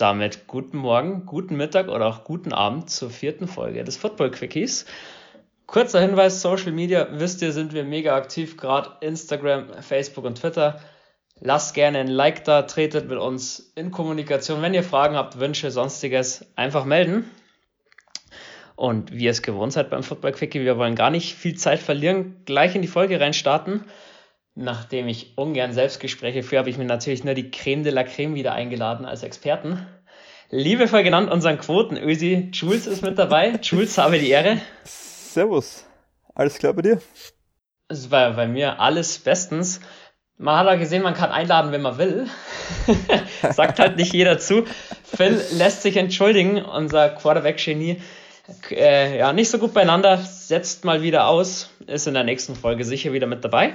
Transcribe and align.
Damit 0.00 0.46
guten 0.46 0.78
Morgen, 0.78 1.26
guten 1.26 1.56
Mittag 1.56 1.88
oder 1.88 2.06
auch 2.06 2.24
guten 2.24 2.54
Abend 2.54 2.88
zur 2.88 3.10
vierten 3.10 3.46
Folge 3.46 3.84
des 3.84 3.98
Football 3.98 4.30
Quickies. 4.30 4.86
Kurzer 5.66 6.00
Hinweis, 6.00 6.40
Social 6.40 6.72
Media, 6.72 7.08
wisst 7.10 7.42
ihr, 7.42 7.52
sind 7.52 7.74
wir 7.74 7.84
mega 7.84 8.16
aktiv, 8.16 8.56
gerade 8.56 8.92
Instagram, 9.02 9.66
Facebook 9.82 10.24
und 10.24 10.38
Twitter. 10.38 10.80
Lasst 11.38 11.74
gerne 11.74 11.98
ein 11.98 12.08
Like 12.08 12.44
da, 12.44 12.62
tretet 12.62 13.10
mit 13.10 13.18
uns 13.18 13.72
in 13.74 13.90
Kommunikation. 13.90 14.62
Wenn 14.62 14.72
ihr 14.72 14.84
Fragen 14.84 15.16
habt, 15.16 15.38
Wünsche, 15.38 15.70
sonstiges, 15.70 16.46
einfach 16.56 16.86
melden. 16.86 17.30
Und 18.76 19.12
wie 19.12 19.24
ihr 19.24 19.32
es 19.32 19.42
gewohnt 19.42 19.74
seid 19.74 19.90
beim 19.90 20.02
Football 20.02 20.32
Quickie, 20.32 20.62
wir 20.62 20.78
wollen 20.78 20.94
gar 20.94 21.10
nicht 21.10 21.34
viel 21.34 21.58
Zeit 21.58 21.78
verlieren, 21.78 22.36
gleich 22.46 22.74
in 22.74 22.80
die 22.80 22.88
Folge 22.88 23.20
reinstarten. 23.20 23.84
Nachdem 24.62 25.08
ich 25.08 25.38
ungern 25.38 25.72
Selbstgespräche 25.72 26.42
führe, 26.42 26.58
habe 26.58 26.68
ich 26.68 26.76
mir 26.76 26.84
natürlich 26.84 27.24
nur 27.24 27.32
die 27.32 27.50
Creme 27.50 27.82
de 27.82 27.90
la 27.94 28.04
Creme 28.04 28.34
wieder 28.34 28.52
eingeladen 28.52 29.06
als 29.06 29.22
Experten. 29.22 29.86
Liebevoll 30.50 31.02
genannt 31.02 31.30
unseren 31.30 31.56
Quotenösi. 31.56 32.50
Jules 32.52 32.86
ist 32.86 33.00
mit 33.00 33.18
dabei. 33.18 33.58
Jules, 33.62 33.96
habe 33.96 34.18
die 34.18 34.28
Ehre. 34.28 34.60
Servus. 34.84 35.86
Alles 36.34 36.58
klar 36.58 36.74
bei 36.74 36.82
dir? 36.82 37.00
Es 37.88 38.10
war 38.10 38.32
bei 38.34 38.46
mir 38.46 38.78
alles 38.80 39.18
bestens. 39.18 39.80
Man 40.36 40.58
hat 40.58 40.66
ja 40.66 40.74
gesehen, 40.74 41.02
man 41.02 41.14
kann 41.14 41.30
einladen, 41.30 41.72
wenn 41.72 41.80
man 41.80 41.96
will. 41.96 42.26
Sagt 43.54 43.78
halt 43.78 43.96
nicht 43.96 44.12
jeder 44.12 44.38
zu. 44.38 44.66
Phil 45.04 45.42
lässt 45.52 45.80
sich 45.80 45.96
entschuldigen, 45.96 46.62
unser 46.62 47.08
Quarterback-Genie 47.08 48.02
äh, 48.70 49.18
ja, 49.18 49.32
nicht 49.32 49.50
so 49.50 49.58
gut 49.58 49.72
beieinander, 49.72 50.18
setzt 50.18 50.84
mal 50.84 51.02
wieder 51.02 51.28
aus, 51.28 51.70
ist 51.86 52.06
in 52.06 52.14
der 52.14 52.24
nächsten 52.24 52.56
Folge 52.56 52.84
sicher 52.84 53.12
wieder 53.12 53.26
mit 53.26 53.44
dabei. 53.44 53.74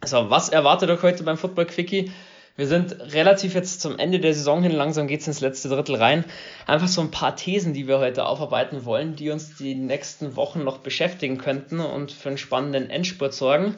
Also, 0.00 0.30
was 0.30 0.48
erwartet 0.48 0.90
euch 0.90 1.02
heute 1.02 1.24
beim 1.24 1.36
Football 1.36 1.66
Quickie? 1.66 2.12
Wir 2.56 2.66
sind 2.66 2.92
relativ 3.12 3.54
jetzt 3.54 3.80
zum 3.80 3.98
Ende 3.98 4.18
der 4.18 4.34
Saison 4.34 4.62
hin, 4.62 4.72
langsam 4.72 5.06
geht's 5.06 5.28
ins 5.28 5.40
letzte 5.40 5.68
Drittel 5.68 5.94
rein. 5.96 6.24
Einfach 6.66 6.88
so 6.88 7.00
ein 7.00 7.10
paar 7.10 7.36
Thesen, 7.36 7.72
die 7.72 7.86
wir 7.86 7.98
heute 7.98 8.26
aufarbeiten 8.26 8.84
wollen, 8.84 9.14
die 9.14 9.30
uns 9.30 9.56
die 9.56 9.74
nächsten 9.76 10.34
Wochen 10.34 10.64
noch 10.64 10.78
beschäftigen 10.78 11.38
könnten 11.38 11.78
und 11.78 12.10
für 12.10 12.30
einen 12.30 12.38
spannenden 12.38 12.90
Endspurt 12.90 13.32
sorgen. 13.32 13.76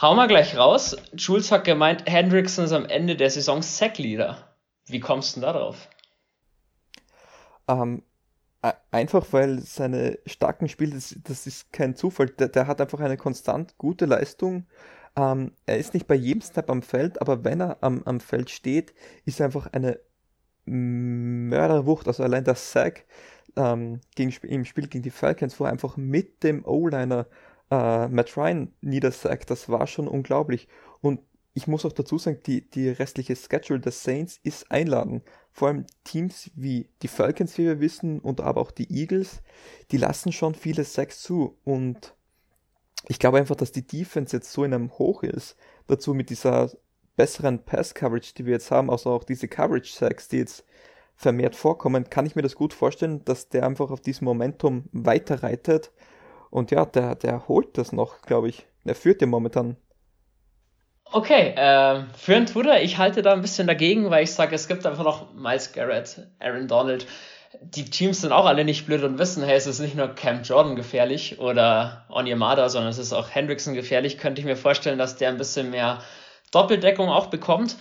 Hau 0.00 0.14
mal 0.14 0.28
gleich 0.28 0.56
raus. 0.56 0.96
Jules 1.16 1.50
hat 1.50 1.64
gemeint, 1.64 2.04
Hendrickson 2.06 2.66
ist 2.66 2.72
am 2.72 2.84
Ende 2.84 3.16
der 3.16 3.30
Saison 3.30 3.62
Sackleader. 3.62 4.54
Wie 4.86 5.00
kommst 5.00 5.36
du 5.36 5.40
denn 5.40 5.46
da 5.46 5.58
drauf? 5.58 5.88
Ähm, 7.68 8.02
Einfach 8.90 9.24
weil 9.30 9.60
seine 9.60 10.18
starken 10.26 10.68
Spiele, 10.68 10.94
das, 10.94 11.14
das 11.22 11.46
ist 11.46 11.72
kein 11.72 11.94
Zufall, 11.94 12.26
der, 12.26 12.48
der, 12.48 12.66
hat 12.66 12.80
einfach 12.80 12.98
eine 12.98 13.16
konstant 13.16 13.78
gute 13.78 14.04
Leistung. 14.04 14.66
Ähm, 15.18 15.52
er 15.66 15.78
ist 15.78 15.94
nicht 15.94 16.06
bei 16.06 16.14
jedem 16.14 16.42
Snap 16.42 16.70
am 16.70 16.82
Feld, 16.82 17.20
aber 17.20 17.44
wenn 17.44 17.60
er 17.60 17.78
am, 17.82 18.02
am 18.04 18.20
Feld 18.20 18.50
steht, 18.50 18.94
ist 19.24 19.40
er 19.40 19.46
einfach 19.46 19.66
eine 19.72 19.98
Mörderwucht. 20.64 22.06
Also 22.06 22.22
allein 22.22 22.44
der 22.44 22.54
Sack 22.54 23.04
ähm, 23.56 24.00
gegen, 24.14 24.32
im 24.42 24.64
Spiel 24.64 24.86
gegen 24.86 25.02
die 25.02 25.10
Falcons, 25.10 25.58
wo 25.58 25.64
er 25.64 25.72
einfach 25.72 25.96
mit 25.96 26.44
dem 26.44 26.64
O-Liner 26.64 27.26
äh, 27.70 28.06
Matt 28.08 28.36
Ryan 28.36 28.72
niedersackt, 28.80 29.50
das 29.50 29.68
war 29.68 29.88
schon 29.88 30.06
unglaublich. 30.06 30.68
Und 31.00 31.20
ich 31.52 31.66
muss 31.66 31.84
auch 31.84 31.92
dazu 31.92 32.18
sagen, 32.18 32.38
die, 32.46 32.70
die 32.70 32.88
restliche 32.88 33.34
Schedule 33.34 33.80
der 33.80 33.90
Saints 33.90 34.38
ist 34.44 34.70
einladend. 34.70 35.24
Vor 35.50 35.66
allem 35.68 35.86
Teams 36.04 36.52
wie 36.54 36.88
die 37.02 37.08
Falcons, 37.08 37.58
wie 37.58 37.64
wir 37.64 37.80
wissen, 37.80 38.20
und 38.20 38.40
aber 38.40 38.60
auch 38.60 38.70
die 38.70 38.88
Eagles, 38.92 39.42
die 39.90 39.96
lassen 39.96 40.30
schon 40.30 40.54
viele 40.54 40.84
Sacks 40.84 41.20
zu. 41.20 41.58
Und 41.64 42.14
ich 43.06 43.18
glaube 43.18 43.38
einfach, 43.38 43.56
dass 43.56 43.72
die 43.72 43.86
Defense 43.86 44.36
jetzt 44.36 44.52
so 44.52 44.64
in 44.64 44.74
einem 44.74 44.98
Hoch 44.98 45.22
ist. 45.22 45.56
Dazu 45.86 46.14
mit 46.14 46.30
dieser 46.30 46.70
besseren 47.16 47.64
Pass-Coverage, 47.64 48.34
die 48.34 48.46
wir 48.46 48.54
jetzt 48.54 48.70
haben, 48.70 48.90
also 48.90 49.10
auch 49.10 49.24
diese 49.24 49.48
Coverage-Sacks, 49.48 50.28
die 50.28 50.38
jetzt 50.38 50.64
vermehrt 51.16 51.56
vorkommen, 51.56 52.10
kann 52.10 52.26
ich 52.26 52.36
mir 52.36 52.42
das 52.42 52.54
gut 52.54 52.72
vorstellen, 52.72 53.24
dass 53.24 53.48
der 53.48 53.66
einfach 53.66 53.90
auf 53.90 54.00
diesem 54.00 54.24
Momentum 54.24 54.88
weiterreitet. 54.92 55.90
Und 56.50 56.70
ja, 56.70 56.84
der, 56.84 57.14
der 57.16 57.48
holt 57.48 57.76
das 57.76 57.92
noch, 57.92 58.22
glaube 58.22 58.48
ich. 58.48 58.66
Er 58.84 58.94
führt 58.94 59.20
ja 59.20 59.26
momentan 59.26 59.76
Okay, 61.10 61.54
äh, 61.56 62.02
für 62.14 62.36
ein 62.36 62.44
Twitter, 62.44 62.82
ich 62.82 62.98
halte 62.98 63.22
da 63.22 63.32
ein 63.32 63.40
bisschen 63.40 63.66
dagegen, 63.66 64.10
weil 64.10 64.24
ich 64.24 64.32
sage, 64.32 64.54
es 64.54 64.68
gibt 64.68 64.84
einfach 64.84 65.04
noch 65.04 65.32
Miles 65.32 65.72
Garrett, 65.72 66.28
Aaron 66.38 66.68
Donald. 66.68 67.06
Die 67.60 67.84
Teams 67.84 68.20
sind 68.20 68.32
auch 68.32 68.46
alle 68.46 68.64
nicht 68.64 68.86
blöd 68.86 69.02
und 69.02 69.18
wissen, 69.18 69.42
hey, 69.42 69.56
es 69.56 69.66
ist 69.66 69.80
nicht 69.80 69.96
nur 69.96 70.08
Cam 70.08 70.42
Jordan 70.42 70.76
gefährlich 70.76 71.38
oder 71.38 72.04
Onyemada, 72.08 72.68
sondern 72.68 72.90
es 72.90 72.98
ist 72.98 73.12
auch 73.12 73.30
Hendrickson 73.30 73.74
gefährlich. 73.74 74.18
Könnte 74.18 74.40
ich 74.40 74.46
mir 74.46 74.56
vorstellen, 74.56 74.98
dass 74.98 75.16
der 75.16 75.28
ein 75.28 75.38
bisschen 75.38 75.70
mehr 75.70 76.00
Doppeldeckung 76.52 77.08
auch 77.08 77.26
bekommt. 77.26 77.76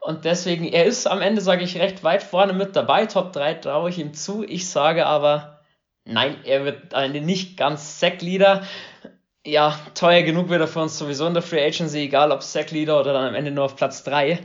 Und 0.00 0.24
deswegen, 0.24 0.64
er 0.64 0.84
ist 0.84 1.06
am 1.06 1.20
Ende, 1.20 1.40
sage 1.40 1.64
ich, 1.64 1.78
recht 1.78 2.04
weit 2.04 2.22
vorne 2.22 2.52
mit 2.52 2.74
dabei. 2.74 3.06
Top 3.06 3.32
3 3.32 3.54
traue 3.54 3.90
ich 3.90 3.98
ihm 3.98 4.14
zu. 4.14 4.44
Ich 4.44 4.68
sage 4.68 5.06
aber, 5.06 5.60
nein, 6.04 6.36
er 6.44 6.64
wird 6.64 6.94
eine 6.94 7.20
nicht 7.20 7.56
ganz 7.56 8.00
Sackleader 8.00 8.62
ja, 9.48 9.78
teuer 9.94 10.22
genug 10.22 10.48
wird 10.48 10.60
er 10.60 10.68
für 10.68 10.80
uns 10.80 10.98
sowieso 10.98 11.26
in 11.26 11.34
der 11.34 11.42
Free 11.42 11.64
Agency, 11.64 11.98
egal 12.00 12.32
ob 12.32 12.42
Sack 12.42 12.70
Leader 12.70 13.00
oder 13.00 13.12
dann 13.12 13.28
am 13.28 13.34
Ende 13.34 13.50
nur 13.50 13.64
auf 13.64 13.76
Platz 13.76 14.04
3. 14.04 14.38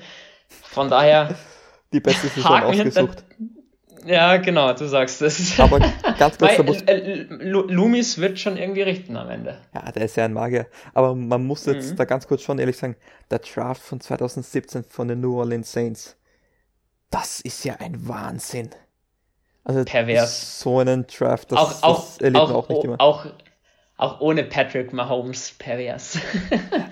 Von 0.47 0.89
daher. 0.89 1.35
Die 1.93 1.99
beste 1.99 2.27
Saison 2.27 2.63
ausgesucht. 2.63 3.23
Ja, 4.05 4.37
genau, 4.37 4.73
du 4.73 4.87
sagst 4.87 5.21
es. 5.21 5.59
Aber 5.59 5.79
ganz 6.17 6.37
kurz, 6.37 6.57
Weil, 6.57 6.63
muss... 6.63 6.81
äh, 6.83 7.25
Loomis 7.29 8.17
wird 8.17 8.39
schon 8.39 8.57
irgendwie 8.57 8.81
richten 8.81 9.15
am 9.17 9.29
Ende. 9.29 9.57
Ja, 9.73 9.91
der 9.91 10.05
ist 10.05 10.17
ja 10.17 10.25
ein 10.25 10.33
Magier. 10.33 10.67
Aber 10.93 11.15
man 11.15 11.45
muss 11.45 11.65
jetzt 11.65 11.91
mhm. 11.91 11.95
da 11.95 12.05
ganz 12.05 12.27
kurz 12.27 12.41
schon 12.41 12.59
ehrlich 12.59 12.77
sagen, 12.77 12.95
der 13.31 13.39
Draft 13.39 13.81
von 13.81 13.99
2017 13.99 14.83
von 14.83 15.07
den 15.07 15.21
New 15.21 15.37
Orleans 15.37 15.71
Saints, 15.71 16.17
das 17.09 17.41
ist 17.41 17.63
ja 17.63 17.75
ein 17.79 18.07
Wahnsinn. 18.07 18.69
Also 19.63 19.85
Pervers. 19.85 20.59
So 20.59 20.79
einen 20.79 21.07
Draft, 21.07 21.51
das, 21.51 21.59
auch, 21.59 21.83
auch, 21.83 22.05
das 22.05 22.17
erlebt 22.17 22.37
auch, 22.37 22.47
man 22.49 22.55
auch 22.57 22.69
nicht 22.69 22.83
immer. 22.83 22.95
Auch 22.99 23.25
auch 23.97 24.19
ohne 24.19 24.43
Patrick 24.43 24.91
Mahomes 24.91 25.51
pervers. 25.57 26.19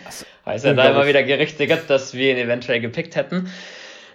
also, 0.06 0.26
Weil 0.46 0.56
es 0.56 0.64
ja 0.64 0.74
da 0.74 0.92
immer 0.92 1.08
wieder 1.08 1.24
Gerüchte 1.24 1.68
gibt, 1.68 1.90
dass 1.90 2.14
wir 2.14 2.32
ihn 2.32 2.38
eventuell 2.38 2.80
gepickt 2.80 3.16
hätten. 3.16 3.52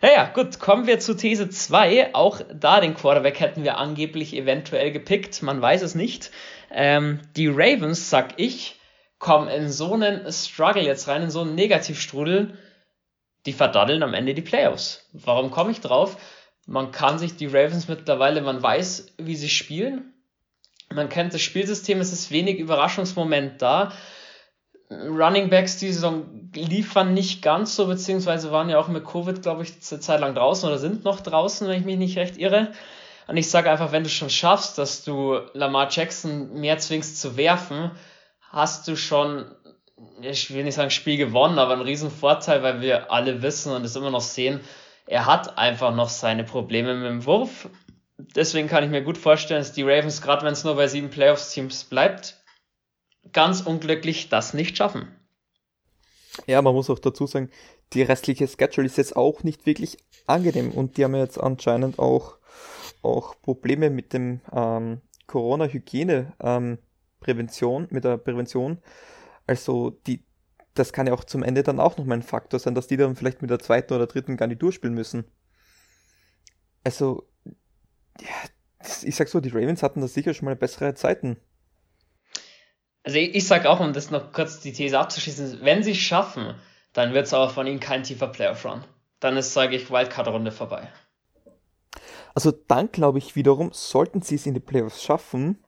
Naja, 0.03 0.31
gut, 0.33 0.59
kommen 0.59 0.87
wir 0.87 0.99
zu 0.99 1.15
These 1.15 1.49
2. 1.49 2.15
Auch 2.15 2.41
da 2.53 2.81
den 2.81 2.95
Quarterback 2.95 3.41
hätten 3.41 3.65
wir 3.65 3.79
angeblich 3.79 4.35
eventuell 4.35 4.93
gepickt. 4.93 5.43
Man 5.43 5.61
weiß 5.61 5.83
es 5.83 5.95
nicht. 5.95 6.31
Ähm, 6.71 7.21
die 7.37 7.49
Ravens, 7.49 8.11
sag 8.11 8.35
ich, 8.39 8.79
kommen 9.19 9.49
in 9.49 9.71
so 9.71 9.95
einen 9.95 10.31
Struggle 10.31 10.83
jetzt 10.83 11.09
rein, 11.09 11.23
in 11.23 11.31
so 11.31 11.41
einen 11.41 11.55
Negativstrudel. 11.55 12.59
Die 13.47 13.53
verdaddeln 13.53 14.03
am 14.03 14.13
Ende 14.13 14.35
die 14.35 14.43
Playoffs. 14.43 15.09
Warum 15.13 15.51
komme 15.51 15.71
ich 15.71 15.81
drauf? 15.81 16.19
Man 16.67 16.91
kann 16.91 17.19
sich 17.19 17.37
die 17.37 17.47
Ravens 17.47 17.89
mittlerweile, 17.89 18.43
man 18.43 18.63
weiß, 18.63 19.15
wie 19.19 19.37
sie 19.37 19.49
spielen. 19.49 20.13
Man 20.93 21.09
kennt 21.09 21.33
das 21.33 21.41
Spielsystem, 21.41 22.01
es 22.01 22.13
ist 22.13 22.31
wenig 22.31 22.59
Überraschungsmoment 22.59 23.63
da. 23.63 23.93
Running 24.91 25.51
Backs 25.51 25.79
die 25.79 25.93
Saison 25.93 26.51
liefern 26.55 27.15
nicht 27.15 27.43
ganz 27.43 27.75
so, 27.77 27.87
beziehungsweise 27.87 28.53
waren 28.53 28.69
ja 28.69 28.79
auch 28.79 28.89
mit 28.89 29.05
Covid, 29.05 29.43
glaube 29.43 29.65
ich, 29.65 29.73
eine 29.73 30.01
Zeit 30.01 30.21
lang 30.21 30.35
draußen 30.35 30.69
oder 30.69 30.79
sind 30.79 31.05
noch 31.05 31.21
draußen, 31.21 31.67
wenn 31.69 31.81
ich 31.81 31.85
mich 31.85 31.97
nicht 31.97 32.19
recht 32.19 32.37
irre. 32.37 32.73
Und 33.27 33.37
ich 33.37 33.51
sage 33.51 33.71
einfach, 33.71 33.91
wenn 33.91 34.05
du 34.05 34.09
schon 34.09 34.31
schaffst, 34.31 34.79
dass 34.79 35.03
du 35.03 35.41
Lamar 35.53 35.89
Jackson 35.91 36.55
mehr 36.55 36.79
zwingst 36.79 37.21
zu 37.21 37.37
werfen, 37.37 37.91
hast 38.51 38.87
du 38.87 38.97
schon, 38.97 39.47
ich 40.23 40.55
will 40.55 40.63
nicht 40.63 40.77
sagen 40.77 40.91
Spiel 40.91 41.17
gewonnen, 41.17 41.59
aber 41.59 41.73
einen 41.73 41.83
riesen 41.83 42.11
Vorteil, 42.11 42.63
weil 42.63 42.81
wir 42.81 43.11
alle 43.11 43.43
wissen 43.43 43.73
und 43.73 43.85
es 43.85 43.97
immer 43.97 44.11
noch 44.11 44.21
sehen, 44.21 44.61
er 45.07 45.27
hat 45.27 45.59
einfach 45.59 45.95
noch 45.95 46.09
seine 46.09 46.45
Probleme 46.45 46.95
mit 46.95 47.09
dem 47.09 47.27
Wurf 47.27 47.69
deswegen 48.19 48.69
kann 48.69 48.85
ich 48.85 48.91
mir 48.91 49.03
gut 49.03 49.19
vorstellen, 49.19 49.61
dass 49.61 49.73
die 49.73 49.83
Ravens, 49.83 50.23
gerade 50.23 50.45
wenn 50.45 50.53
es 50.53 50.65
nur 50.65 50.77
bei 50.77 50.89
sieben 50.89 51.11
Playoffs-Teams 51.11 51.85
bleibt, 51.85 52.37
ganz 53.33 53.61
unglücklich 53.61 54.29
das 54.29 54.55
nicht 54.55 54.77
schaffen. 54.77 55.09
Ja, 56.47 56.61
man 56.61 56.75
muss 56.75 56.91
auch 56.91 56.99
dazu 56.99 57.27
sagen, 57.27 57.51
die 57.93 58.03
restliche 58.03 58.47
Schedule 58.47 58.87
ist 58.87 58.99
jetzt 58.99 59.17
auch 59.17 59.43
nicht 59.43 59.65
wirklich 59.65 59.97
angenehm 60.27 60.73
und 60.73 60.97
die 60.97 61.05
haben 61.05 61.15
jetzt 61.15 61.39
anscheinend 61.39 61.99
auch, 61.99 62.37
auch 63.03 63.41
Probleme 63.41 63.91
mit 63.91 64.13
dem 64.13 64.41
ähm, 64.53 65.01
Corona-Hygiene-Prävention, 65.27 67.83
ähm, 67.83 67.89
mit 67.91 68.05
der 68.05 68.19
Prävention. 68.19 68.79
Also 69.47 69.91
die, 70.07 70.25
das 70.75 70.93
kann 70.93 71.07
ja 71.07 71.15
auch 71.15 71.25
zum 71.25 71.43
Ende 71.43 71.63
dann 71.63 71.81
auch 71.81 71.97
nochmal 71.97 72.19
ein 72.19 72.23
Faktor 72.23 72.61
sein, 72.61 72.75
dass 72.75 72.87
die 72.87 72.99
dann 72.99 73.17
vielleicht 73.17 73.41
mit 73.41 73.51
der 73.51 73.61
zweiten 73.61 73.95
oder 73.95 74.07
dritten 74.07 74.37
Garnitur 74.37 74.73
spielen 74.73 74.95
müssen. 74.95 75.25
Also 76.85 77.27
ja, 78.21 78.29
ich 79.03 79.17
sag 79.17 79.29
so, 79.29 79.41
die 79.41 79.49
Ravens 79.49 79.83
hatten 79.83 80.01
da 80.01 80.09
sicher 80.09 80.35
schon 80.35 80.47
mal 80.47 80.57
bessere 80.57 80.95
Zeiten. 80.95 81.39
Also 83.07 83.19
ich, 83.19 83.37
ich 83.37 83.47
sag 83.47 83.67
auch, 83.67 83.79
um 83.79 83.93
das 83.93 84.11
noch 84.11 84.33
kurz 84.33 84.59
die 84.59 84.73
These 84.73 84.99
abzuschließen, 84.99 85.61
wenn 85.63 85.85
sie 85.85 85.93
es 85.93 85.99
schaffen, 85.99 86.57
dann 86.93 87.15
wird 87.15 87.27
es 87.27 87.35
aber 87.35 87.49
von 87.49 87.69
ihnen 87.69 87.79
kein 87.79 88.03
tiefer 88.03 88.27
Playoff-Run. 88.27 88.83
Dann 89.21 89.37
ist, 89.37 89.53
sage 89.55 89.77
ich, 89.77 89.93
Wildcard-Runde 89.93 90.51
vorbei. 90.51 90.89
Also 92.35 92.51
dann 92.51 92.91
glaube 92.91 93.19
ich 93.19 93.37
wiederum, 93.37 93.71
sollten 93.73 94.23
sie 94.23 94.35
es 94.35 94.45
in 94.45 94.55
die 94.55 94.61
Playoffs 94.61 95.05
schaffen, 95.05 95.63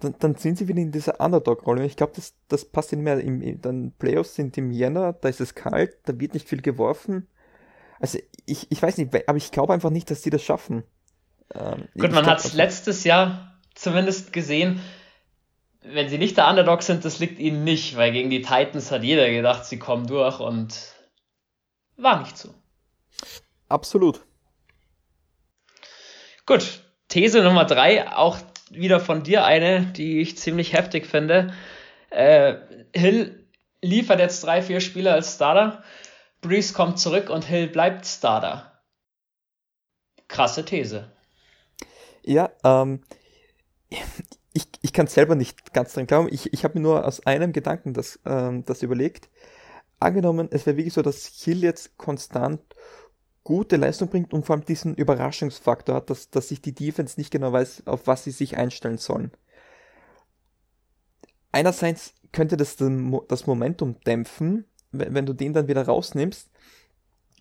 dann, 0.00 0.14
dann 0.20 0.36
sind 0.36 0.56
sie 0.56 0.68
wieder 0.68 0.80
in 0.80 0.90
dieser 0.90 1.20
Underdog-Rolle. 1.20 1.84
Ich 1.84 1.96
glaube, 1.96 2.14
das, 2.16 2.32
das 2.48 2.64
passt 2.64 2.92
ihnen 2.92 3.02
mehr. 3.02 3.20
Im, 3.20 3.60
dann 3.60 3.92
Playoffs 3.98 4.34
sind 4.34 4.56
im 4.56 4.70
Jänner, 4.70 5.12
da 5.12 5.28
ist 5.28 5.42
es 5.42 5.54
kalt, 5.54 5.98
da 6.06 6.18
wird 6.18 6.32
nicht 6.32 6.48
viel 6.48 6.62
geworfen. 6.62 7.28
Also 8.00 8.18
ich, 8.46 8.72
ich 8.72 8.82
weiß 8.82 8.96
nicht, 8.96 9.14
aber 9.28 9.36
ich 9.36 9.52
glaube 9.52 9.74
einfach 9.74 9.90
nicht, 9.90 10.10
dass 10.10 10.22
die 10.22 10.30
das 10.30 10.42
schaffen. 10.42 10.84
Ähm, 11.54 11.88
Gut, 11.98 12.12
man 12.12 12.24
hat 12.24 12.42
es 12.42 12.54
letztes 12.54 13.04
Jahr 13.04 13.58
zumindest 13.74 14.32
gesehen, 14.32 14.80
wenn 15.82 16.08
sie 16.08 16.18
nicht 16.18 16.36
der 16.36 16.48
Underdog 16.48 16.82
sind, 16.82 17.04
das 17.04 17.18
liegt 17.18 17.38
ihnen 17.38 17.64
nicht, 17.64 17.96
weil 17.96 18.12
gegen 18.12 18.30
die 18.30 18.42
Titans 18.42 18.90
hat 18.90 19.02
jeder 19.02 19.30
gedacht, 19.30 19.64
sie 19.64 19.78
kommen 19.78 20.06
durch 20.06 20.40
und 20.40 20.76
war 21.96 22.20
nicht 22.20 22.36
so. 22.36 22.54
Absolut. 23.68 24.20
Gut, 26.46 26.82
These 27.08 27.42
Nummer 27.42 27.64
drei, 27.64 28.10
auch 28.10 28.38
wieder 28.70 29.00
von 29.00 29.22
dir 29.22 29.44
eine, 29.44 29.86
die 29.86 30.20
ich 30.20 30.36
ziemlich 30.38 30.72
heftig 30.72 31.06
finde. 31.06 31.54
Äh, 32.10 32.56
Hill 32.94 33.46
liefert 33.82 34.20
jetzt 34.20 34.44
drei, 34.44 34.62
vier 34.62 34.80
Spiele 34.80 35.12
als 35.12 35.34
Starter. 35.34 35.82
Breeze 36.40 36.72
kommt 36.72 36.98
zurück 36.98 37.30
und 37.30 37.44
Hill 37.44 37.68
bleibt 37.68 38.06
Starter. 38.06 38.80
Krasse 40.28 40.64
These. 40.64 41.10
Ja, 42.22 42.50
ähm, 42.64 43.02
ich, 44.52 44.68
ich 44.82 44.92
kann 44.92 45.06
selber 45.06 45.34
nicht 45.34 45.72
ganz 45.72 45.92
dran 45.92 46.06
glauben. 46.06 46.28
Ich, 46.30 46.52
ich 46.52 46.64
habe 46.64 46.78
mir 46.78 46.82
nur 46.82 47.06
aus 47.06 47.26
einem 47.26 47.52
Gedanken 47.52 47.94
das, 47.94 48.18
ähm, 48.24 48.64
das 48.64 48.82
überlegt. 48.82 49.28
Angenommen, 49.98 50.48
es 50.50 50.66
wäre 50.66 50.76
wirklich 50.76 50.94
so, 50.94 51.02
dass 51.02 51.26
Hill 51.26 51.62
jetzt 51.62 51.96
konstant 51.98 52.60
gute 53.44 53.76
Leistung 53.76 54.08
bringt 54.08 54.32
und 54.32 54.44
vor 54.44 54.56
allem 54.56 54.64
diesen 54.64 54.94
Überraschungsfaktor 54.94 55.94
hat, 55.94 56.10
dass, 56.10 56.30
dass 56.30 56.48
sich 56.48 56.60
die 56.60 56.74
Defense 56.74 57.18
nicht 57.18 57.30
genau 57.30 57.52
weiß, 57.52 57.86
auf 57.86 58.06
was 58.06 58.24
sie 58.24 58.30
sich 58.30 58.56
einstellen 58.56 58.98
sollen. 58.98 59.32
Einerseits 61.52 62.14
könnte 62.32 62.56
das 62.56 62.76
das 62.76 63.46
Momentum 63.46 64.00
dämpfen, 64.06 64.64
wenn 64.92 65.26
du 65.26 65.32
den 65.32 65.52
dann 65.52 65.68
wieder 65.68 65.84
rausnimmst. 65.84 66.48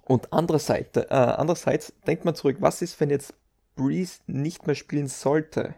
Und 0.04 0.34
andererseits, 0.34 0.98
äh, 0.98 1.06
andererseits 1.10 1.94
denkt 2.08 2.26
man 2.26 2.34
zurück, 2.34 2.58
was 2.60 2.82
ist, 2.82 3.00
wenn 3.00 3.12
jetzt 3.12 3.36
Breeze 3.76 4.20
nicht 4.26 4.66
mehr 4.66 4.76
spielen 4.76 5.08
sollte? 5.08 5.76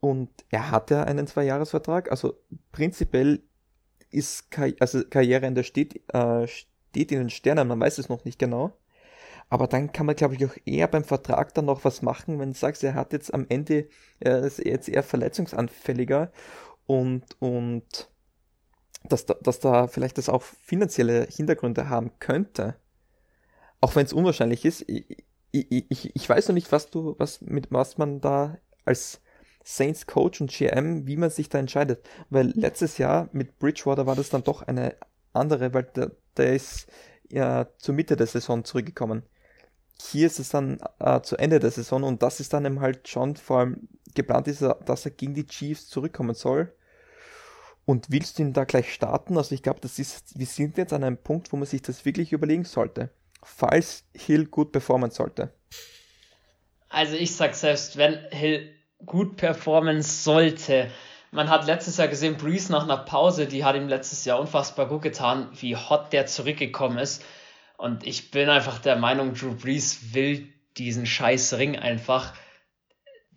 Und 0.00 0.30
er 0.50 0.70
hat 0.70 0.90
ja 0.90 1.04
einen 1.04 1.26
Zweijahresvertrag, 1.26 2.10
also 2.10 2.34
prinzipiell 2.72 3.42
ist 4.10 4.50
Kar 4.50 4.70
also 4.78 5.02
Karriereende 5.04 5.64
steht, 5.64 6.02
äh, 6.14 6.46
steht 6.46 7.12
in 7.12 7.18
den 7.18 7.30
Sternen, 7.30 7.68
man 7.68 7.80
weiß 7.80 7.98
es 7.98 8.08
noch 8.08 8.24
nicht 8.24 8.38
genau. 8.38 8.76
Aber 9.48 9.68
dann 9.68 9.92
kann 9.92 10.06
man, 10.06 10.16
glaube 10.16 10.34
ich, 10.34 10.44
auch 10.44 10.56
eher 10.64 10.88
beim 10.88 11.04
Vertrag 11.04 11.54
dann 11.54 11.66
noch 11.66 11.84
was 11.84 12.02
machen, 12.02 12.38
wenn 12.38 12.52
du 12.52 12.58
sagst, 12.58 12.82
er 12.82 12.94
hat 12.94 13.12
jetzt 13.12 13.32
am 13.32 13.46
Ende, 13.48 13.88
er 14.18 14.40
ist 14.40 14.58
jetzt 14.58 14.88
eher 14.88 15.04
verletzungsanfälliger 15.04 16.32
und, 16.86 17.24
und 17.38 18.10
dass 19.04 19.26
da, 19.26 19.34
dass 19.34 19.60
da 19.60 19.86
vielleicht 19.86 20.18
das 20.18 20.28
auch 20.28 20.42
finanzielle 20.42 21.28
Hintergründe 21.30 21.88
haben 21.88 22.10
könnte. 22.18 22.76
Auch 23.80 23.94
wenn 23.94 24.06
es 24.06 24.12
unwahrscheinlich 24.12 24.64
ist. 24.64 24.84
Ich, 24.88 25.24
ich, 25.52 26.16
ich 26.16 26.28
weiß 26.28 26.48
noch 26.48 26.54
nicht, 26.54 26.72
was 26.72 26.90
du, 26.90 27.14
was, 27.18 27.40
mit 27.40 27.70
was 27.70 27.98
man 27.98 28.20
da 28.20 28.58
als 28.84 29.20
Saints 29.68 30.06
Coach 30.06 30.40
und 30.40 30.50
GM, 30.50 31.06
wie 31.06 31.16
man 31.16 31.30
sich 31.30 31.48
da 31.48 31.58
entscheidet. 31.58 32.06
Weil 32.30 32.52
letztes 32.54 32.98
Jahr 32.98 33.28
mit 33.32 33.58
Bridgewater 33.58 34.06
war 34.06 34.14
das 34.16 34.30
dann 34.30 34.44
doch 34.44 34.62
eine 34.62 34.96
andere, 35.32 35.74
weil 35.74 35.84
der, 35.84 36.12
der 36.36 36.54
ist 36.54 36.86
ja 37.30 37.66
zur 37.78 37.94
Mitte 37.94 38.16
der 38.16 38.26
Saison 38.26 38.64
zurückgekommen 38.64 39.24
hier 40.00 40.26
ist 40.26 40.38
es 40.38 40.50
dann 40.50 40.78
äh, 40.98 41.20
zu 41.22 41.36
Ende 41.36 41.58
der 41.58 41.70
Saison 41.70 42.02
und 42.02 42.22
das 42.22 42.40
ist 42.40 42.52
dann 42.52 42.64
eben 42.64 42.80
halt 42.80 43.08
schon 43.08 43.36
vor 43.36 43.60
allem 43.60 43.88
geplant 44.14 44.48
ist, 44.48 44.62
dass 44.62 45.04
er 45.04 45.10
gegen 45.10 45.34
die 45.34 45.46
Chiefs 45.46 45.88
zurückkommen 45.88 46.34
soll. 46.34 46.72
Und 47.84 48.10
willst 48.10 48.38
du 48.38 48.42
ihn 48.42 48.52
da 48.52 48.64
gleich 48.64 48.92
starten? 48.92 49.36
Also 49.38 49.54
ich 49.54 49.62
glaube, 49.62 49.80
das 49.80 49.98
ist, 49.98 50.36
wir 50.38 50.46
sind 50.46 50.76
jetzt 50.76 50.92
an 50.92 51.04
einem 51.04 51.18
Punkt, 51.18 51.52
wo 51.52 51.56
man 51.56 51.66
sich 51.66 51.82
das 51.82 52.04
wirklich 52.04 52.32
überlegen 52.32 52.64
sollte. 52.64 53.10
Falls 53.42 54.04
Hill 54.12 54.46
gut 54.46 54.72
performen 54.72 55.12
sollte. 55.12 55.52
Also 56.88 57.14
ich 57.14 57.36
sag 57.36 57.54
selbst, 57.54 57.96
wenn 57.96 58.18
Hill 58.30 58.74
gut 59.06 59.36
performen 59.36 60.02
sollte. 60.02 60.90
Man 61.30 61.48
hat 61.48 61.66
letztes 61.66 61.96
Jahr 61.96 62.08
gesehen, 62.08 62.36
Breeze 62.36 62.70
nach 62.70 62.84
einer 62.84 62.96
Pause, 62.96 63.46
die 63.46 63.64
hat 63.64 63.76
ihm 63.76 63.88
letztes 63.88 64.24
Jahr 64.24 64.38
unfassbar 64.40 64.86
gut 64.86 65.02
getan, 65.02 65.48
wie 65.60 65.76
hot 65.76 66.12
der 66.12 66.26
zurückgekommen 66.26 66.98
ist. 66.98 67.24
Und 67.76 68.06
ich 68.06 68.30
bin 68.30 68.48
einfach 68.48 68.78
der 68.78 68.96
Meinung, 68.96 69.34
Drew 69.34 69.54
Brees 69.54 70.14
will 70.14 70.48
diesen 70.76 71.06
scheiß 71.06 71.54
Ring 71.54 71.78
einfach. 71.78 72.32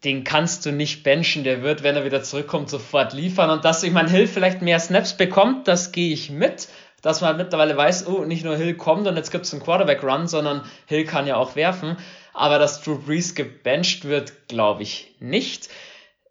Den 0.04 0.24
kannst 0.24 0.66
du 0.66 0.72
nicht 0.72 1.04
benchen, 1.04 1.44
der 1.44 1.62
wird, 1.62 1.84
wenn 1.84 1.96
er 1.96 2.06
wieder 2.06 2.24
zurückkommt, 2.24 2.70
sofort 2.70 3.14
liefern. 3.14 3.50
Und 3.50 3.66
dass 3.66 3.84
ich 3.84 3.92
mein 3.92 4.08
Hill 4.08 4.28
vielleicht 4.28 4.62
mehr 4.62 4.80
Snaps 4.80 5.18
bekommt, 5.18 5.68
das 5.68 5.92
gehe 5.92 6.14
ich 6.14 6.30
mit. 6.30 6.70
Dass 7.02 7.22
man 7.22 7.38
mittlerweile 7.38 7.78
weiß, 7.78 8.08
oh, 8.08 8.26
nicht 8.26 8.44
nur 8.44 8.56
Hill 8.58 8.76
kommt 8.76 9.08
und 9.08 9.16
jetzt 9.16 9.32
gibt 9.32 9.46
es 9.46 9.54
einen 9.54 9.64
Quarterback-Run, 9.64 10.28
sondern 10.28 10.64
Hill 10.86 11.06
kann 11.06 11.28
ja 11.28 11.38
auch 11.38 11.56
werfen. 11.56 11.98
Aber 12.34 12.60
dass 12.60 12.82
Drew 12.82 12.98
Brees 12.98 13.36
gebencht 13.36 14.06
wird, 14.06 14.48
glaube 14.48 14.84
ich 14.84 15.16
nicht. 15.20 15.70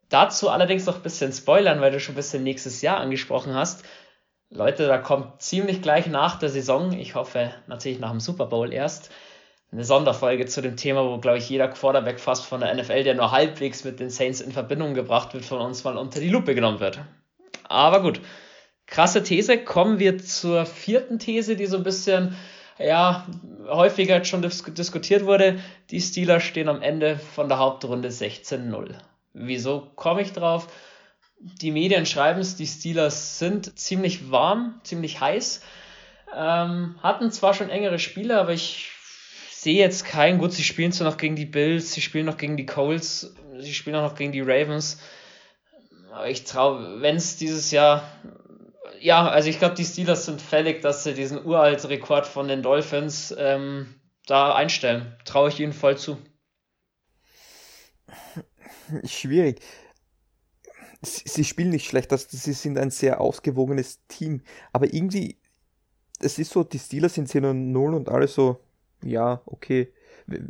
Dazu 0.08 0.48
allerdings 0.48 0.86
noch 0.86 0.96
ein 0.96 1.02
bisschen 1.02 1.32
spoilern, 1.32 1.80
weil 1.80 1.92
du 1.92 2.00
schon 2.00 2.14
ein 2.14 2.16
bisschen 2.16 2.42
nächstes 2.42 2.80
Jahr 2.82 2.98
angesprochen 2.98 3.54
hast. 3.54 3.84
Leute, 4.50 4.86
da 4.86 4.96
kommt 4.96 5.42
ziemlich 5.42 5.82
gleich 5.82 6.06
nach 6.06 6.38
der 6.38 6.48
Saison, 6.48 6.92
ich 6.92 7.14
hoffe 7.14 7.52
natürlich 7.66 7.98
nach 7.98 8.10
dem 8.10 8.20
Super 8.20 8.46
Bowl 8.46 8.72
erst, 8.72 9.10
eine 9.70 9.84
Sonderfolge 9.84 10.46
zu 10.46 10.62
dem 10.62 10.78
Thema, 10.78 11.04
wo, 11.04 11.18
glaube 11.18 11.36
ich, 11.36 11.50
jeder 11.50 11.68
Quarterback 11.68 12.18
fast 12.18 12.46
von 12.46 12.60
der 12.60 12.74
NFL, 12.74 13.04
der 13.04 13.14
nur 13.14 13.30
halbwegs 13.30 13.84
mit 13.84 14.00
den 14.00 14.08
Saints 14.08 14.40
in 14.40 14.52
Verbindung 14.52 14.94
gebracht 14.94 15.34
wird, 15.34 15.44
von 15.44 15.58
uns 15.58 15.84
mal 15.84 15.98
unter 15.98 16.20
die 16.20 16.30
Lupe 16.30 16.54
genommen 16.54 16.80
wird. 16.80 17.00
Aber 17.64 18.00
gut, 18.00 18.22
krasse 18.88 19.22
These. 19.22 19.58
Kommen 19.58 19.98
wir 19.98 20.18
zur 20.18 20.66
vierten 20.66 21.18
These, 21.18 21.56
die 21.56 21.66
so 21.66 21.76
ein 21.76 21.84
bisschen, 21.84 22.36
ja, 22.78 23.26
häufiger 23.68 24.24
schon 24.24 24.42
dis 24.42 24.64
diskutiert 24.64 25.24
wurde. 25.24 25.60
Die 25.90 26.00
Steelers 26.00 26.42
stehen 26.42 26.68
am 26.68 26.82
Ende 26.82 27.18
von 27.18 27.48
der 27.48 27.58
Hauptrunde 27.58 28.08
16-0. 28.08 28.94
Wieso 29.34 29.92
komme 29.94 30.22
ich 30.22 30.32
drauf? 30.32 30.68
die 31.38 31.70
Medien 31.70 32.06
schreiben 32.06 32.40
es, 32.40 32.56
die 32.56 32.66
Steelers 32.66 33.38
sind 33.38 33.78
ziemlich 33.78 34.30
warm, 34.30 34.80
ziemlich 34.82 35.20
heiß. 35.20 35.62
Ähm, 36.36 36.96
hatten 37.02 37.30
zwar 37.30 37.54
schon 37.54 37.70
engere 37.70 37.98
Spiele, 37.98 38.38
aber 38.38 38.52
ich 38.52 38.90
sehe 39.50 39.78
jetzt 39.78 40.04
keinen. 40.04 40.38
Gut, 40.38 40.52
sie 40.52 40.64
spielen 40.64 40.92
zwar 40.92 41.10
noch 41.10 41.16
gegen 41.16 41.36
die 41.36 41.46
Bills, 41.46 41.92
sie 41.92 42.00
spielen 42.00 42.26
noch 42.26 42.36
gegen 42.36 42.56
die 42.56 42.66
Colts, 42.66 43.34
sie 43.58 43.72
spielen 43.72 43.96
auch 43.96 44.02
noch 44.02 44.14
gegen 44.14 44.32
die 44.32 44.40
Ravens. 44.40 45.00
Aber 46.12 46.28
ich 46.28 46.44
traue, 46.44 47.00
wenn 47.00 47.16
es 47.16 47.36
dieses 47.36 47.70
Jahr. 47.70 48.02
Ja, 49.00 49.28
also 49.28 49.48
ich 49.48 49.58
glaube, 49.58 49.74
die 49.74 49.84
Steelers 49.84 50.26
sind 50.26 50.40
fällig, 50.40 50.82
dass 50.82 51.04
sie 51.04 51.14
diesen 51.14 51.44
uralten 51.44 51.88
Rekord 51.88 52.26
von 52.26 52.48
den 52.48 52.62
Dolphins 52.62 53.34
ähm, 53.36 53.94
da 54.26 54.54
einstellen. 54.54 55.16
Traue 55.24 55.48
ich 55.48 55.60
ihnen 55.60 55.72
voll 55.72 55.96
zu. 55.96 56.18
Schwierig 59.04 59.60
sie 61.02 61.44
spielen 61.44 61.70
nicht 61.70 61.86
schlecht, 61.86 62.12
also 62.12 62.26
sie 62.28 62.52
sind 62.52 62.78
ein 62.78 62.90
sehr 62.90 63.20
ausgewogenes 63.20 64.00
Team. 64.08 64.42
Aber 64.72 64.92
irgendwie, 64.92 65.38
es 66.20 66.38
ist 66.38 66.50
so, 66.50 66.64
die 66.64 66.78
Steelers 66.78 67.14
sind 67.14 67.28
10 67.28 67.44
und 67.44 67.72
0 67.72 67.94
und 67.94 68.08
alle 68.08 68.28
so, 68.28 68.60
ja, 69.02 69.42
okay. 69.46 69.92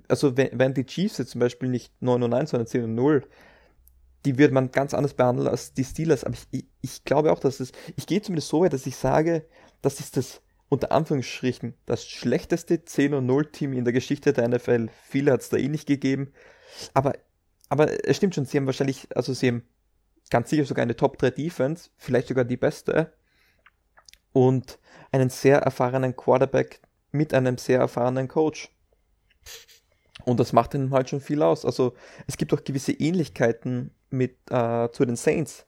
Also 0.08 0.36
wenn, 0.36 0.74
die 0.74 0.86
Chiefs 0.86 1.18
jetzt 1.18 1.30
zum 1.30 1.40
Beispiel 1.40 1.68
nicht 1.68 1.92
9 2.00 2.22
und 2.22 2.34
1, 2.34 2.50
sondern 2.50 2.66
10 2.66 2.84
und 2.84 2.94
0, 2.94 3.24
die 4.28 4.36
wird 4.36 4.52
man 4.52 4.70
ganz 4.70 4.92
anders 4.92 5.14
behandeln 5.14 5.48
als 5.48 5.72
die 5.72 5.84
Steelers. 5.84 6.22
Aber 6.22 6.36
ich, 6.50 6.66
ich 6.82 7.02
glaube 7.04 7.32
auch, 7.32 7.38
dass 7.38 7.60
es, 7.60 7.72
ich 7.96 8.06
gehe 8.06 8.20
zumindest 8.20 8.48
so 8.48 8.60
weit, 8.60 8.74
dass 8.74 8.86
ich 8.86 8.94
sage, 8.94 9.46
das 9.80 10.00
ist 10.00 10.18
das, 10.18 10.42
unter 10.68 10.92
Anführungsstrichen, 10.92 11.72
das 11.86 12.06
schlechteste 12.06 12.84
10 12.84 13.14
und 13.14 13.24
0 13.24 13.50
Team 13.50 13.72
in 13.72 13.84
der 13.84 13.94
Geschichte 13.94 14.34
der 14.34 14.46
NFL. 14.46 14.90
Viele 15.04 15.32
hat 15.32 15.40
es 15.40 15.48
da 15.48 15.56
eh 15.56 15.68
nicht 15.68 15.86
gegeben. 15.86 16.34
Aber, 16.92 17.14
aber 17.70 18.06
es 18.06 18.18
stimmt 18.18 18.34
schon, 18.34 18.44
sie 18.44 18.58
haben 18.58 18.66
wahrscheinlich, 18.66 19.08
also 19.16 19.32
sie 19.32 19.48
haben 19.48 19.62
ganz 20.28 20.50
sicher 20.50 20.66
sogar 20.66 20.82
eine 20.82 20.94
Top 20.94 21.16
3 21.16 21.30
Defense, 21.30 21.88
vielleicht 21.96 22.28
sogar 22.28 22.44
die 22.44 22.58
beste. 22.58 23.14
Und 24.34 24.78
einen 25.10 25.30
sehr 25.30 25.60
erfahrenen 25.60 26.14
Quarterback 26.14 26.82
mit 27.12 27.32
einem 27.32 27.56
sehr 27.56 27.78
erfahrenen 27.78 28.28
Coach. 28.28 28.70
Und 30.28 30.38
das 30.38 30.52
macht 30.52 30.74
ihnen 30.74 30.90
halt 30.90 31.08
schon 31.08 31.22
viel 31.22 31.42
aus. 31.42 31.64
Also 31.64 31.94
es 32.26 32.36
gibt 32.36 32.52
auch 32.52 32.62
gewisse 32.62 32.92
Ähnlichkeiten 32.92 33.92
mit 34.10 34.36
äh, 34.50 34.90
zu 34.92 35.06
den 35.06 35.16
Saints. 35.16 35.64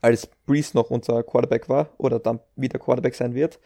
Als 0.00 0.28
Breeze 0.46 0.74
noch 0.74 0.90
unser 0.90 1.22
Quarterback 1.22 1.68
war 1.68 1.90
oder 1.98 2.20
dann 2.20 2.40
wieder 2.56 2.78
Quarterback 2.78 3.14
sein 3.14 3.34
wird. 3.34 3.60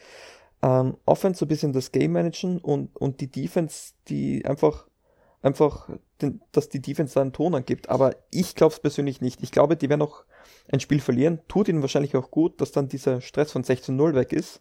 Ähm, 0.63 0.97
Offense 1.07 1.39
so 1.39 1.45
ein 1.45 1.49
bisschen 1.49 1.73
das 1.73 1.93
Game 1.93 2.13
managen 2.13 2.59
und, 2.59 2.97
und 2.97 3.21
die 3.21 3.31
Defense, 3.31 3.93
die 4.09 4.45
einfach 4.45 4.87
einfach, 5.43 5.89
den, 6.21 6.41
dass 6.51 6.69
die 6.69 6.83
Defense 6.83 7.15
da 7.15 7.21
einen 7.21 7.33
Ton 7.33 7.55
angibt. 7.55 7.89
Aber 7.89 8.17
ich 8.33 8.57
glaube 8.57 8.73
es 8.73 8.81
persönlich 8.81 9.21
nicht. 9.21 9.45
Ich 9.45 9.53
glaube, 9.53 9.77
die 9.77 9.89
werden 9.89 10.01
noch 10.01 10.25
ein 10.73 10.81
Spiel 10.81 11.01
verlieren. 11.01 11.41
Tut 11.47 11.69
ihnen 11.69 11.83
wahrscheinlich 11.83 12.17
auch 12.17 12.33
gut, 12.33 12.61
dass 12.61 12.73
dann 12.73 12.89
dieser 12.89 13.21
Stress 13.21 13.53
von 13.53 13.63
16-0 13.63 14.15
weg 14.15 14.33
ist. 14.33 14.61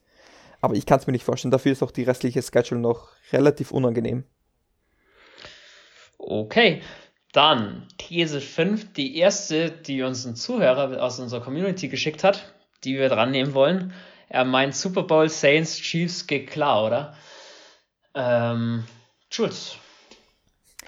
Aber 0.62 0.76
ich 0.76 0.86
kann 0.86 1.00
es 1.00 1.08
mir 1.08 1.14
nicht 1.14 1.26
vorstellen. 1.26 1.52
Dafür 1.52 1.72
ist 1.72 1.82
auch 1.82 1.90
die 1.90 2.04
restliche 2.04 2.44
Schedule 2.44 2.82
noch 2.82 3.10
relativ 3.32 3.72
unangenehm. 3.72 4.26
Okay, 6.24 6.82
dann 7.34 7.88
These 7.98 8.42
5, 8.42 8.94
die 8.94 9.18
erste, 9.18 9.72
die 9.72 10.04
uns 10.04 10.26
ein 10.26 10.36
Zuhörer 10.36 11.02
aus 11.02 11.20
unserer 11.20 11.42
Community 11.42 11.88
geschickt 11.88 12.24
hat, 12.24 12.54
die 12.84 12.98
wir 12.98 13.10
dran 13.10 13.32
nehmen 13.32 13.54
wollen. 13.54 13.94
Er 14.30 14.46
meint 14.46 14.76
Super 14.76 15.04
Bowl 15.04 15.28
Saints 15.30 15.78
Chiefs 15.78 16.28
geht 16.28 16.50
klar, 16.52 16.86
oder? 16.86 17.16
Ähm, 18.14 18.84
Schulz. 19.30 19.76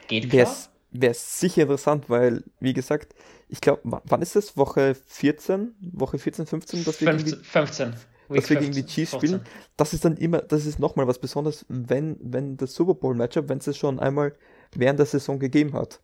Geht 0.08 0.30
klar? 0.30 0.56
Wäre 0.92 1.14
sicher 1.16 1.64
interessant, 1.64 2.10
weil, 2.10 2.44
wie 2.60 2.74
gesagt, 2.74 3.16
ich 3.50 3.60
glaube, 3.60 3.82
wann 4.04 4.22
ist 4.22 4.36
das? 4.36 4.56
Woche 4.56 4.96
14? 5.08 5.74
Woche 5.94 6.20
14, 6.20 6.46
15? 6.46 6.86
Dass 6.86 7.02
wir 7.02 7.12
15. 7.12 7.44
15 7.44 7.94
dass 8.30 8.50
wir 8.50 8.58
gegen 8.58 8.74
die 8.74 8.86
Chiefs 8.86 9.12
15. 9.12 9.20
spielen, 9.20 9.46
das 9.76 9.94
ist 9.94 10.06
dann 10.06 10.18
immer, 10.18 10.40
das 10.40 10.66
ist 10.66 10.80
nochmal 10.80 11.08
was 11.08 11.20
Besonderes, 11.20 11.66
wenn, 11.68 12.18
wenn 12.22 12.58
das 12.58 12.74
Super 12.74 12.94
Bowl 12.94 13.16
Matchup, 13.16 13.50
wenn 13.50 13.58
es 13.58 13.78
schon 13.78 14.00
einmal 14.00 14.36
während 14.80 15.00
der 15.00 15.06
Saison 15.06 15.40
gegeben 15.40 15.74
hat. 15.74 16.02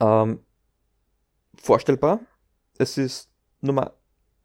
Ähm, 0.00 0.40
vorstellbar. 1.54 2.20
Es 2.78 2.98
ist 2.98 3.30
Nummer 3.60 3.94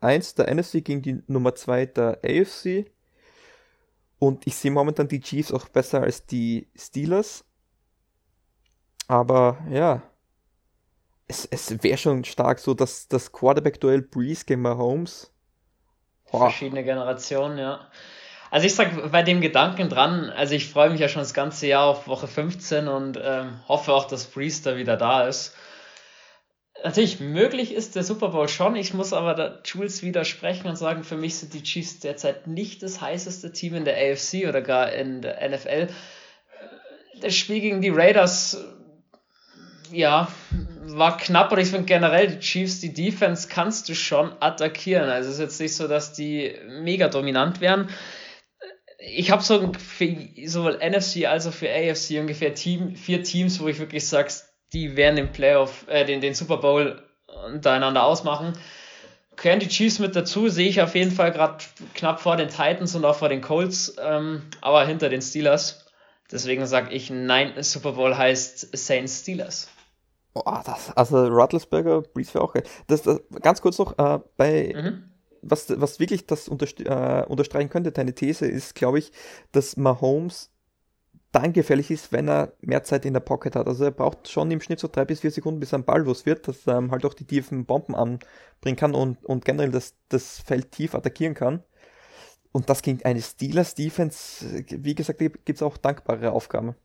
1 0.01 0.35
der 0.35 0.53
NFC 0.53 0.83
gegen 0.83 1.01
die 1.01 1.23
Nummer 1.27 1.55
2 1.55 1.85
der 1.87 2.19
AFC. 2.23 2.91
Und 4.19 4.47
ich 4.47 4.55
sehe 4.55 4.71
momentan 4.71 5.07
die 5.07 5.19
Chiefs 5.21 5.51
auch 5.51 5.67
besser 5.69 6.01
als 6.01 6.25
die 6.25 6.67
Steelers. 6.75 7.45
Aber 9.07 9.57
ja, 9.69 10.01
es, 11.27 11.45
es 11.45 11.83
wäre 11.83 11.97
schon 11.97 12.23
stark 12.23 12.59
so, 12.59 12.73
dass 12.73 13.07
das 13.07 13.31
Quarterback-Duell 13.31 14.01
Breeze 14.01 14.45
gegen 14.45 14.61
Mahomes. 14.61 15.31
Verschiedene 16.25 16.83
Generationen, 16.83 17.57
ja. 17.57 17.89
Also 18.49 18.65
ich 18.65 18.75
sag 18.75 19.11
bei 19.11 19.23
dem 19.23 19.41
Gedanken 19.41 19.89
dran, 19.89 20.29
also 20.29 20.55
ich 20.55 20.67
freue 20.67 20.89
mich 20.89 20.99
ja 20.99 21.09
schon 21.09 21.21
das 21.21 21.33
ganze 21.33 21.67
Jahr 21.67 21.85
auf 21.85 22.07
Woche 22.07 22.27
15 22.27 22.87
und 22.87 23.19
ähm, 23.21 23.59
hoffe 23.67 23.93
auch, 23.93 24.05
dass 24.05 24.25
Priester 24.25 24.77
wieder 24.77 24.95
da 24.95 25.27
ist. 25.27 25.53
Natürlich, 26.83 27.19
möglich 27.19 27.73
ist 27.73 27.95
der 27.95 28.03
Super 28.03 28.29
Bowl 28.29 28.47
schon. 28.47 28.75
Ich 28.75 28.93
muss 28.93 29.11
aber 29.11 29.33
da 29.33 29.59
Jules 29.65 30.03
widersprechen 30.03 30.67
und 30.67 30.75
sagen, 30.75 31.03
für 31.03 31.17
mich 31.17 31.37
sind 31.37 31.53
die 31.53 31.63
Chiefs 31.63 31.99
derzeit 31.99 32.45
nicht 32.45 32.83
das 32.83 33.01
heißeste 33.01 33.51
Team 33.51 33.73
in 33.73 33.83
der 33.83 33.95
AFC 33.95 34.47
oder 34.47 34.61
gar 34.61 34.91
in 34.91 35.21
der 35.21 35.49
NFL. 35.49 35.87
Das 37.19 37.35
Spiel 37.35 37.61
gegen 37.61 37.81
die 37.81 37.89
Raiders, 37.89 38.63
ja, 39.91 40.27
war 40.85 41.17
knapp, 41.17 41.51
aber 41.51 41.61
ich 41.61 41.69
finde 41.69 41.85
generell 41.85 42.27
die 42.27 42.39
Chiefs, 42.39 42.79
die 42.79 42.93
Defense 42.93 43.47
kannst 43.47 43.89
du 43.89 43.95
schon 43.95 44.31
attackieren. 44.39 45.09
Also 45.09 45.29
es 45.29 45.35
ist 45.35 45.41
jetzt 45.41 45.59
nicht 45.59 45.75
so, 45.75 45.87
dass 45.87 46.13
die 46.13 46.55
mega 46.67 47.07
dominant 47.07 47.59
wären. 47.59 47.89
Ich 48.97 49.29
habe 49.31 49.43
so 49.43 49.71
für 49.73 50.17
sowohl 50.45 50.79
NFC 50.79 51.25
als 51.25 51.45
auch 51.47 51.53
für 51.53 51.69
AFC 51.69 52.19
ungefähr 52.19 52.53
Team, 52.55 52.95
vier 52.95 53.23
Teams, 53.23 53.59
wo 53.59 53.67
ich 53.67 53.79
wirklich 53.79 54.07
sage, 54.07 54.31
die 54.73 54.95
werden 54.95 55.15
den 55.15 55.31
Playoff, 55.31 55.85
äh, 55.87 56.05
den, 56.05 56.21
den 56.21 56.33
Super 56.33 56.57
Bowl 56.57 57.03
untereinander 57.45 58.03
ausmachen. 58.03 58.53
Gehören 59.35 59.59
die 59.59 59.67
Chiefs 59.67 59.99
mit 59.99 60.15
dazu, 60.15 60.49
sehe 60.49 60.67
ich 60.67 60.81
auf 60.81 60.95
jeden 60.95 61.11
Fall 61.11 61.31
gerade 61.31 61.63
knapp 61.93 62.19
vor 62.19 62.37
den 62.37 62.49
Titans 62.49 62.95
und 62.95 63.05
auch 63.05 63.15
vor 63.15 63.29
den 63.29 63.41
Colts, 63.41 63.95
ähm, 64.01 64.41
aber 64.61 64.85
hinter 64.85 65.09
den 65.09 65.21
Steelers. 65.21 65.85
Deswegen 66.31 66.65
sage 66.65 66.91
ich, 66.91 67.09
nein, 67.09 67.53
Super 67.61 67.93
Bowl 67.93 68.17
heißt 68.17 68.75
Saints 68.75 69.21
Steelers. 69.21 69.69
Oh, 70.33 70.57
das, 70.65 70.95
also 70.95 71.27
Rattlesberger, 71.27 72.01
Breeze 72.01 72.33
wäre 72.33 72.43
auch 72.43 72.53
geil. 72.53 72.63
Das, 72.87 73.03
das, 73.03 73.21
ganz 73.41 73.61
kurz 73.61 73.77
noch, 73.77 73.97
äh, 73.97 74.19
bei, 74.35 74.73
mhm. 74.75 75.03
Was, 75.41 75.79
was 75.79 75.99
wirklich 75.99 76.25
das 76.25 76.47
unterst 76.47 76.79
äh, 76.79 77.25
unterstreichen 77.27 77.69
könnte, 77.69 77.91
deine 77.91 78.13
These 78.13 78.47
ist, 78.47 78.75
glaube 78.75 78.99
ich, 78.99 79.11
dass 79.51 79.77
Mahomes 79.77 80.51
dann 81.31 81.53
gefährlich 81.53 81.91
ist, 81.91 82.11
wenn 82.11 82.29
er 82.29 82.53
mehr 82.61 82.83
Zeit 82.83 83.05
in 83.05 83.13
der 83.13 83.19
Pocket 83.19 83.55
hat. 83.55 83.67
Also 83.67 83.83
er 83.83 83.91
braucht 83.91 84.29
schon 84.29 84.49
im 84.49 84.61
Schnitt 84.61 84.79
so 84.79 84.87
drei 84.87 85.05
bis 85.05 85.19
vier 85.19 85.31
Sekunden, 85.31 85.59
bis 85.59 85.73
er 85.73 85.77
am 85.77 85.83
Ball 85.83 86.01
los 86.01 86.25
wird, 86.25 86.47
dass 86.47 86.65
er 86.65 86.77
ähm, 86.77 86.91
halt 86.91 87.05
auch 87.05 87.13
die 87.13 87.25
tiefen 87.25 87.65
Bomben 87.65 87.95
anbringen 87.95 88.77
kann 88.77 88.95
und, 88.95 89.23
und 89.25 89.45
generell 89.45 89.71
das, 89.71 89.95
das 90.09 90.39
Feld 90.39 90.71
tief 90.71 90.95
attackieren 90.95 91.33
kann. 91.33 91.63
Und 92.51 92.69
das 92.69 92.81
gegen 92.81 93.03
eine 93.03 93.21
Steelers 93.21 93.75
Defense, 93.75 94.63
wie 94.67 94.95
gesagt, 94.95 95.19
gibt 95.19 95.49
es 95.49 95.61
auch 95.61 95.77
dankbare 95.77 96.31
Aufgaben. 96.31 96.75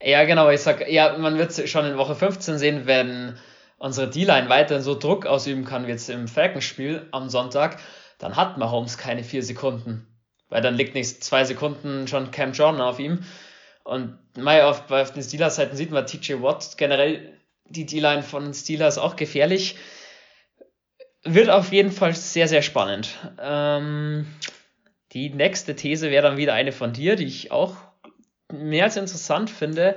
Ja, 0.00 0.24
genau, 0.24 0.50
ich 0.50 0.60
sag, 0.60 0.88
ja, 0.88 1.18
man 1.18 1.38
wird 1.38 1.68
schon 1.68 1.84
in 1.84 1.96
Woche 1.96 2.14
15 2.14 2.58
sehen, 2.58 2.82
wenn 2.86 3.36
unsere 3.78 4.10
D-Line 4.10 4.48
weiterhin 4.48 4.82
so 4.82 4.94
Druck 4.96 5.26
ausüben 5.26 5.64
kann 5.64 5.86
wie 5.86 5.90
jetzt 5.90 6.10
im 6.10 6.28
Falcons-Spiel 6.28 7.06
am 7.10 7.28
Sonntag, 7.28 7.80
dann 8.18 8.36
hat 8.36 8.58
Mahomes 8.58 8.98
keine 8.98 9.24
vier 9.24 9.42
Sekunden. 9.42 10.06
Weil 10.48 10.62
dann 10.62 10.74
liegt 10.74 10.94
nicht 10.94 11.22
zwei 11.22 11.44
Sekunden 11.44 12.08
schon 12.08 12.30
Cam 12.30 12.52
Jordan 12.52 12.80
auf 12.80 12.98
ihm. 12.98 13.24
Und 13.84 14.18
mal 14.36 14.62
auf, 14.62 14.90
auf 14.90 15.12
den 15.12 15.22
Steelers-Seiten 15.22 15.76
sieht 15.76 15.90
man 15.90 16.06
TJ 16.06 16.42
Watt, 16.42 16.76
generell 16.76 17.38
die 17.66 17.86
D-Line 17.86 18.22
von 18.22 18.52
Steelers 18.52 18.98
auch 18.98 19.16
gefährlich. 19.16 19.76
Wird 21.22 21.50
auf 21.50 21.72
jeden 21.72 21.92
Fall 21.92 22.14
sehr, 22.14 22.48
sehr 22.48 22.62
spannend. 22.62 23.10
Ähm, 23.40 24.26
die 25.12 25.30
nächste 25.30 25.76
These 25.76 26.10
wäre 26.10 26.22
dann 26.22 26.36
wieder 26.36 26.54
eine 26.54 26.72
von 26.72 26.92
dir, 26.92 27.16
die 27.16 27.24
ich 27.24 27.50
auch 27.50 27.76
mehr 28.52 28.84
als 28.84 28.96
interessant 28.96 29.50
finde, 29.50 29.96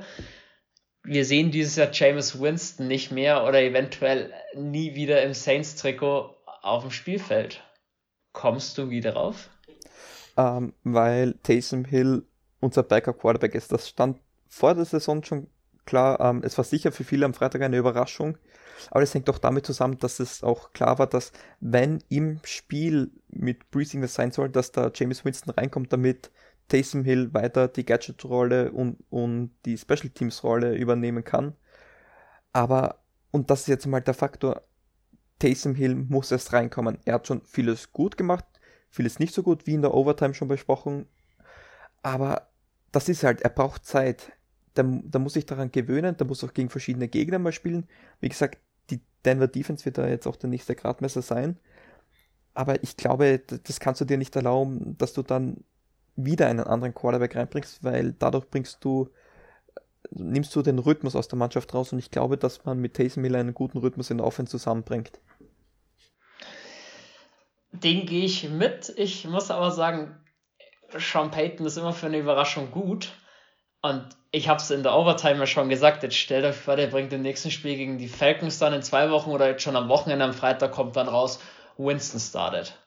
wir 1.03 1.25
sehen 1.25 1.51
dieses 1.51 1.75
Jahr 1.75 1.89
James 1.91 2.39
Winston 2.39 2.87
nicht 2.87 3.11
mehr 3.11 3.43
oder 3.43 3.61
eventuell 3.61 4.31
nie 4.55 4.95
wieder 4.95 5.23
im 5.23 5.33
Saints-Trikot 5.33 6.35
auf 6.61 6.83
dem 6.83 6.91
Spielfeld. 6.91 7.63
Kommst 8.33 8.77
du 8.77 8.89
wieder 8.89 9.13
rauf? 9.13 9.49
Ähm, 10.37 10.73
weil 10.83 11.33
Taysom 11.43 11.85
Hill 11.85 12.25
unser 12.59 12.83
Backup 12.83 13.19
Quarterback 13.19 13.55
ist. 13.55 13.71
Das 13.71 13.89
stand 13.89 14.19
vor 14.47 14.75
der 14.75 14.85
Saison 14.85 15.23
schon 15.23 15.47
klar. 15.85 16.19
Ähm, 16.19 16.41
es 16.43 16.57
war 16.57 16.65
sicher 16.65 16.91
für 16.91 17.03
viele 17.03 17.25
am 17.25 17.33
Freitag 17.33 17.61
eine 17.61 17.77
Überraschung. 17.77 18.37
Aber 18.89 19.01
das 19.01 19.13
hängt 19.13 19.29
auch 19.29 19.37
damit 19.37 19.65
zusammen, 19.65 19.97
dass 19.99 20.19
es 20.19 20.43
auch 20.43 20.71
klar 20.73 20.97
war, 20.99 21.07
dass 21.07 21.31
wenn 21.59 22.03
im 22.09 22.39
Spiel 22.43 23.11
mit 23.29 23.69
Breezing 23.69 24.01
das 24.01 24.13
sein 24.13 24.31
soll, 24.31 24.49
dass 24.49 24.71
da 24.71 24.91
James 24.93 25.25
Winston 25.25 25.53
reinkommt, 25.53 25.93
damit 25.93 26.31
Taysom 26.71 27.03
Hill 27.03 27.33
weiter 27.33 27.67
die 27.67 27.85
Gadget-Rolle 27.85 28.71
und, 28.71 29.03
und 29.09 29.51
die 29.65 29.77
Special 29.77 30.09
Teams-Rolle 30.09 30.73
übernehmen 30.77 31.25
kann. 31.25 31.53
Aber, 32.53 33.03
und 33.31 33.49
das 33.49 33.61
ist 33.61 33.67
jetzt 33.67 33.87
mal 33.87 33.99
der 33.99 34.13
Faktor, 34.13 34.61
Taysom 35.39 35.75
Hill 35.75 35.95
muss 35.95 36.31
erst 36.31 36.53
reinkommen. 36.53 36.97
Er 37.03 37.15
hat 37.15 37.27
schon 37.27 37.41
vieles 37.41 37.91
gut 37.91 38.15
gemacht, 38.15 38.45
vieles 38.89 39.19
nicht 39.19 39.33
so 39.33 39.43
gut, 39.43 39.67
wie 39.67 39.73
in 39.73 39.81
der 39.81 39.93
Overtime 39.93 40.33
schon 40.33 40.47
besprochen. 40.47 41.07
Aber 42.03 42.47
das 42.93 43.09
ist 43.09 43.23
halt, 43.23 43.41
er 43.41 43.49
braucht 43.49 43.85
Zeit. 43.85 44.31
Da, 44.73 44.83
da 44.83 45.19
muss 45.19 45.33
sich 45.33 45.45
daran 45.45 45.73
gewöhnen, 45.73 46.15
da 46.15 46.23
muss 46.23 46.41
auch 46.41 46.53
gegen 46.53 46.69
verschiedene 46.69 47.09
Gegner 47.09 47.39
mal 47.39 47.51
spielen. 47.51 47.85
Wie 48.21 48.29
gesagt, 48.29 48.59
die 48.89 49.01
Denver 49.25 49.47
Defense 49.49 49.83
wird 49.83 49.97
da 49.97 50.07
jetzt 50.07 50.25
auch 50.25 50.37
der 50.37 50.49
nächste 50.49 50.75
Gradmesser 50.75 51.21
sein. 51.21 51.59
Aber 52.53 52.81
ich 52.81 52.95
glaube, 52.95 53.39
das 53.39 53.81
kannst 53.81 53.99
du 53.99 54.05
dir 54.05 54.17
nicht 54.17 54.35
erlauben, 54.37 54.97
dass 54.97 55.11
du 55.11 55.21
dann 55.21 55.65
wieder 56.15 56.47
einen 56.47 56.61
anderen 56.61 56.93
Quarterback 56.93 57.35
reinbringst, 57.35 57.83
weil 57.83 58.13
dadurch 58.13 58.49
bringst 58.49 58.83
du, 58.83 59.09
nimmst 60.11 60.55
du 60.55 60.61
den 60.61 60.79
Rhythmus 60.79 61.15
aus 61.15 61.27
der 61.27 61.37
Mannschaft 61.37 61.73
raus 61.73 61.93
und 61.93 61.99
ich 61.99 62.11
glaube, 62.11 62.37
dass 62.37 62.65
man 62.65 62.79
mit 62.79 62.95
Taysom 62.95 63.23
Hill 63.23 63.35
einen 63.35 63.53
guten 63.53 63.77
Rhythmus 63.77 64.09
in 64.09 64.17
der 64.17 64.27
Offense 64.27 64.51
zusammenbringt. 64.51 65.19
Den 67.71 68.05
gehe 68.05 68.25
ich 68.25 68.49
mit. 68.49 68.93
Ich 68.97 69.25
muss 69.25 69.49
aber 69.49 69.71
sagen, 69.71 70.17
Sean 70.97 71.31
Payton 71.31 71.65
ist 71.65 71.77
immer 71.77 71.93
für 71.93 72.07
eine 72.07 72.19
Überraschung 72.19 72.69
gut. 72.71 73.13
Und 73.81 74.09
ich 74.31 74.49
habe 74.49 74.59
es 74.59 74.69
in 74.69 74.83
der 74.83 74.93
Overtime 74.93 75.47
schon 75.47 75.69
gesagt, 75.69 76.03
jetzt 76.03 76.17
stellt 76.17 76.45
euch 76.45 76.55
vor, 76.55 76.75
der 76.75 76.87
bringt 76.87 77.13
im 77.13 77.21
nächsten 77.21 77.49
Spiel 77.49 77.77
gegen 77.77 77.97
die 77.97 78.09
Falcons 78.09 78.59
dann 78.59 78.73
in 78.73 78.83
zwei 78.83 79.09
Wochen 79.09 79.31
oder 79.31 79.47
jetzt 79.47 79.63
schon 79.63 79.75
am 79.75 79.89
Wochenende 79.89 80.25
am 80.25 80.33
Freitag 80.33 80.73
kommt 80.73 80.97
dann 80.97 81.07
raus, 81.07 81.39
Winston 81.77 82.19
startet 82.19 82.80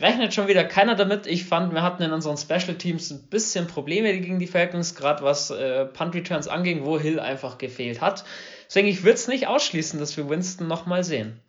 rechnet 0.00 0.34
schon 0.34 0.48
wieder 0.48 0.64
keiner 0.64 0.94
damit. 0.94 1.26
Ich 1.26 1.44
fand, 1.44 1.72
wir 1.72 1.82
hatten 1.82 2.02
in 2.02 2.12
unseren 2.12 2.36
Special 2.36 2.76
Teams 2.76 3.10
ein 3.10 3.28
bisschen 3.28 3.66
Probleme 3.66 4.12
gegen 4.18 4.38
die 4.38 4.46
Falcons, 4.46 4.94
gerade 4.94 5.22
was 5.22 5.50
äh, 5.50 5.86
Punt 5.86 6.14
Returns 6.14 6.48
anging, 6.48 6.84
wo 6.84 6.98
Hill 6.98 7.20
einfach 7.20 7.58
gefehlt 7.58 8.00
hat. 8.00 8.24
Deswegen, 8.68 8.88
ich 8.88 9.02
würde 9.02 9.14
es 9.14 9.28
nicht 9.28 9.46
ausschließen, 9.46 10.00
dass 10.00 10.16
wir 10.16 10.28
Winston 10.28 10.66
nochmal 10.66 11.04
sehen. 11.04 11.40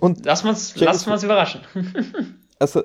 Und 0.00 0.24
lass 0.24 0.44
uns 0.44 0.74
lass 0.76 1.06
uns 1.06 1.22
überraschen. 1.22 1.60
also, 2.58 2.82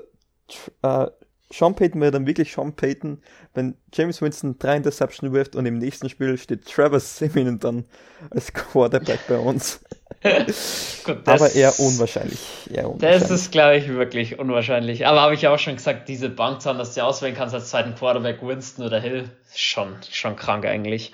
äh, 0.82 1.06
Sean 1.52 1.74
Payton 1.74 2.00
wäre 2.00 2.10
dann 2.10 2.26
wirklich 2.26 2.52
Sean 2.52 2.74
Payton, 2.74 3.22
wenn 3.54 3.76
James 3.92 4.22
Winston 4.22 4.58
drei 4.58 4.76
Interceptions 4.76 5.32
wirft 5.32 5.54
und 5.54 5.66
im 5.66 5.78
nächsten 5.78 6.08
Spiel 6.08 6.38
steht 6.38 6.66
Trevor 6.66 7.00
Simeon 7.00 7.58
dann 7.58 7.84
als 8.30 8.52
Quarterback 8.52 9.20
bei 9.28 9.38
uns. 9.38 9.84
Gut, 11.04 11.26
aber 11.26 11.52
eher 11.52 11.78
unwahrscheinlich. 11.78 12.40
eher 12.70 12.88
unwahrscheinlich. 12.88 13.20
Das 13.22 13.30
ist, 13.30 13.52
glaube 13.52 13.76
ich, 13.76 13.88
wirklich 13.88 14.38
unwahrscheinlich. 14.38 15.06
Aber 15.06 15.20
habe 15.20 15.34
ich 15.34 15.42
ja 15.42 15.52
auch 15.52 15.58
schon 15.58 15.76
gesagt, 15.76 16.08
diese 16.08 16.28
Bank 16.28 16.62
zu 16.62 16.68
haben, 16.68 16.78
dass 16.78 16.94
du 16.94 17.04
auswählen 17.04 17.34
kannst 17.34 17.54
als 17.54 17.70
zweiten 17.70 17.94
Quarterback 17.94 18.42
Winston 18.42 18.84
oder 18.84 19.00
Hill, 19.00 19.28
schon, 19.54 19.96
schon 20.10 20.36
krank 20.36 20.64
eigentlich. 20.64 21.12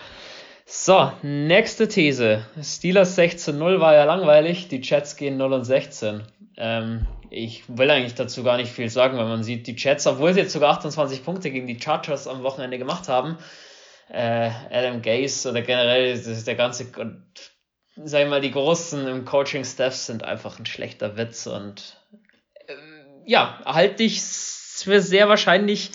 So, 0.66 1.10
nächste 1.22 1.88
These. 1.88 2.44
Steelers 2.62 3.16
16-0 3.16 3.80
war 3.80 3.94
ja 3.94 4.04
langweilig, 4.04 4.68
die 4.68 4.82
Jets 4.82 5.16
gehen 5.16 5.38
0 5.38 5.52
und 5.54 5.64
16. 5.64 6.22
Ähm, 6.58 7.06
ich 7.30 7.64
will 7.68 7.90
eigentlich 7.90 8.14
dazu 8.14 8.42
gar 8.42 8.56
nicht 8.56 8.72
viel 8.72 8.88
sagen, 8.88 9.18
weil 9.18 9.26
man 9.26 9.42
sieht, 9.42 9.66
die 9.66 9.76
Jets, 9.76 10.06
obwohl 10.06 10.32
sie 10.32 10.40
jetzt 10.40 10.52
sogar 10.52 10.70
28 10.72 11.24
Punkte 11.24 11.50
gegen 11.50 11.66
die 11.66 11.80
Chargers 11.80 12.26
am 12.26 12.42
Wochenende 12.42 12.78
gemacht 12.78 13.08
haben, 13.08 13.38
äh, 14.10 14.50
Adam 14.70 15.02
Gase 15.02 15.50
oder 15.50 15.62
generell 15.62 16.18
der 16.18 16.54
ganze, 16.54 16.86
sag 17.96 18.22
ich 18.22 18.28
mal, 18.28 18.40
die 18.40 18.50
Großen 18.50 19.06
im 19.06 19.24
Coaching-Staff 19.24 19.94
sind 19.94 20.24
einfach 20.24 20.58
ein 20.58 20.66
schlechter 20.66 21.16
Witz 21.16 21.46
und 21.46 21.96
äh, 22.66 22.74
ja, 23.26 23.60
halte 23.64 24.02
ich 24.02 24.22
für 24.22 25.00
sehr 25.02 25.28
wahrscheinlich, 25.28 25.90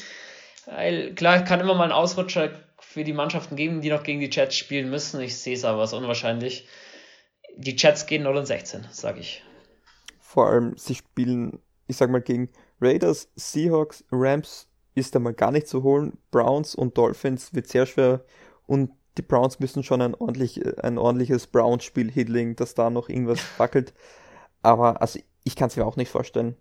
Weil, 0.66 1.14
klar, 1.16 1.44
kann 1.44 1.60
immer 1.60 1.76
mal 1.76 1.86
ein 1.86 1.92
Ausrutscher 1.92 2.52
für 2.80 3.04
die 3.04 3.14
Mannschaften 3.14 3.56
geben, 3.56 3.82
die 3.82 3.90
noch 3.90 4.04
gegen 4.04 4.20
die 4.20 4.30
Jets 4.30 4.56
spielen 4.56 4.90
müssen. 4.90 5.20
Ich 5.20 5.38
sehe 5.38 5.56
es 5.56 5.66
aber 5.66 5.82
als 5.82 5.94
unwahrscheinlich. 5.94 6.68
Die 7.56 7.76
Jets 7.76 8.06
gehen 8.06 8.24
0 8.24 8.38
und 8.38 8.46
16, 8.46 8.88
sage 8.92 9.20
ich. 9.20 9.44
Vor 10.34 10.48
allem, 10.48 10.76
sie 10.78 10.96
spielen, 10.96 11.60
ich 11.86 11.98
sag 11.98 12.10
mal, 12.10 12.20
gegen 12.20 12.50
Raiders, 12.82 13.30
Seahawks, 13.36 14.04
Rams 14.12 14.68
ist 14.96 15.14
da 15.14 15.20
mal 15.20 15.36
gar 15.36 15.52
nicht 15.52 15.68
zu 15.68 15.84
holen. 15.84 16.18
Browns 16.32 16.74
und 16.74 16.98
Dolphins 16.98 17.54
wird 17.54 17.68
sehr 17.68 17.86
schwer. 17.86 18.26
Und 18.66 18.90
die 19.20 19.22
Browns 19.22 19.60
müssen 19.60 19.84
schon 19.84 20.02
ein, 20.02 20.16
ordentlich, 20.16 20.60
ein 20.84 20.98
ordentliches 20.98 21.46
Browns-Spiel 21.46 22.10
hitlegen, 22.10 22.56
dass 22.56 22.74
da 22.74 22.90
noch 22.90 23.10
irgendwas 23.10 23.42
wackelt. 23.60 23.94
Aber 24.64 25.04
also 25.04 25.20
ich 25.44 25.56
kann 25.56 25.68
es 25.68 25.78
mir 25.78 25.86
auch 25.86 25.98
nicht 25.98 26.10
vorstellen. 26.10 26.56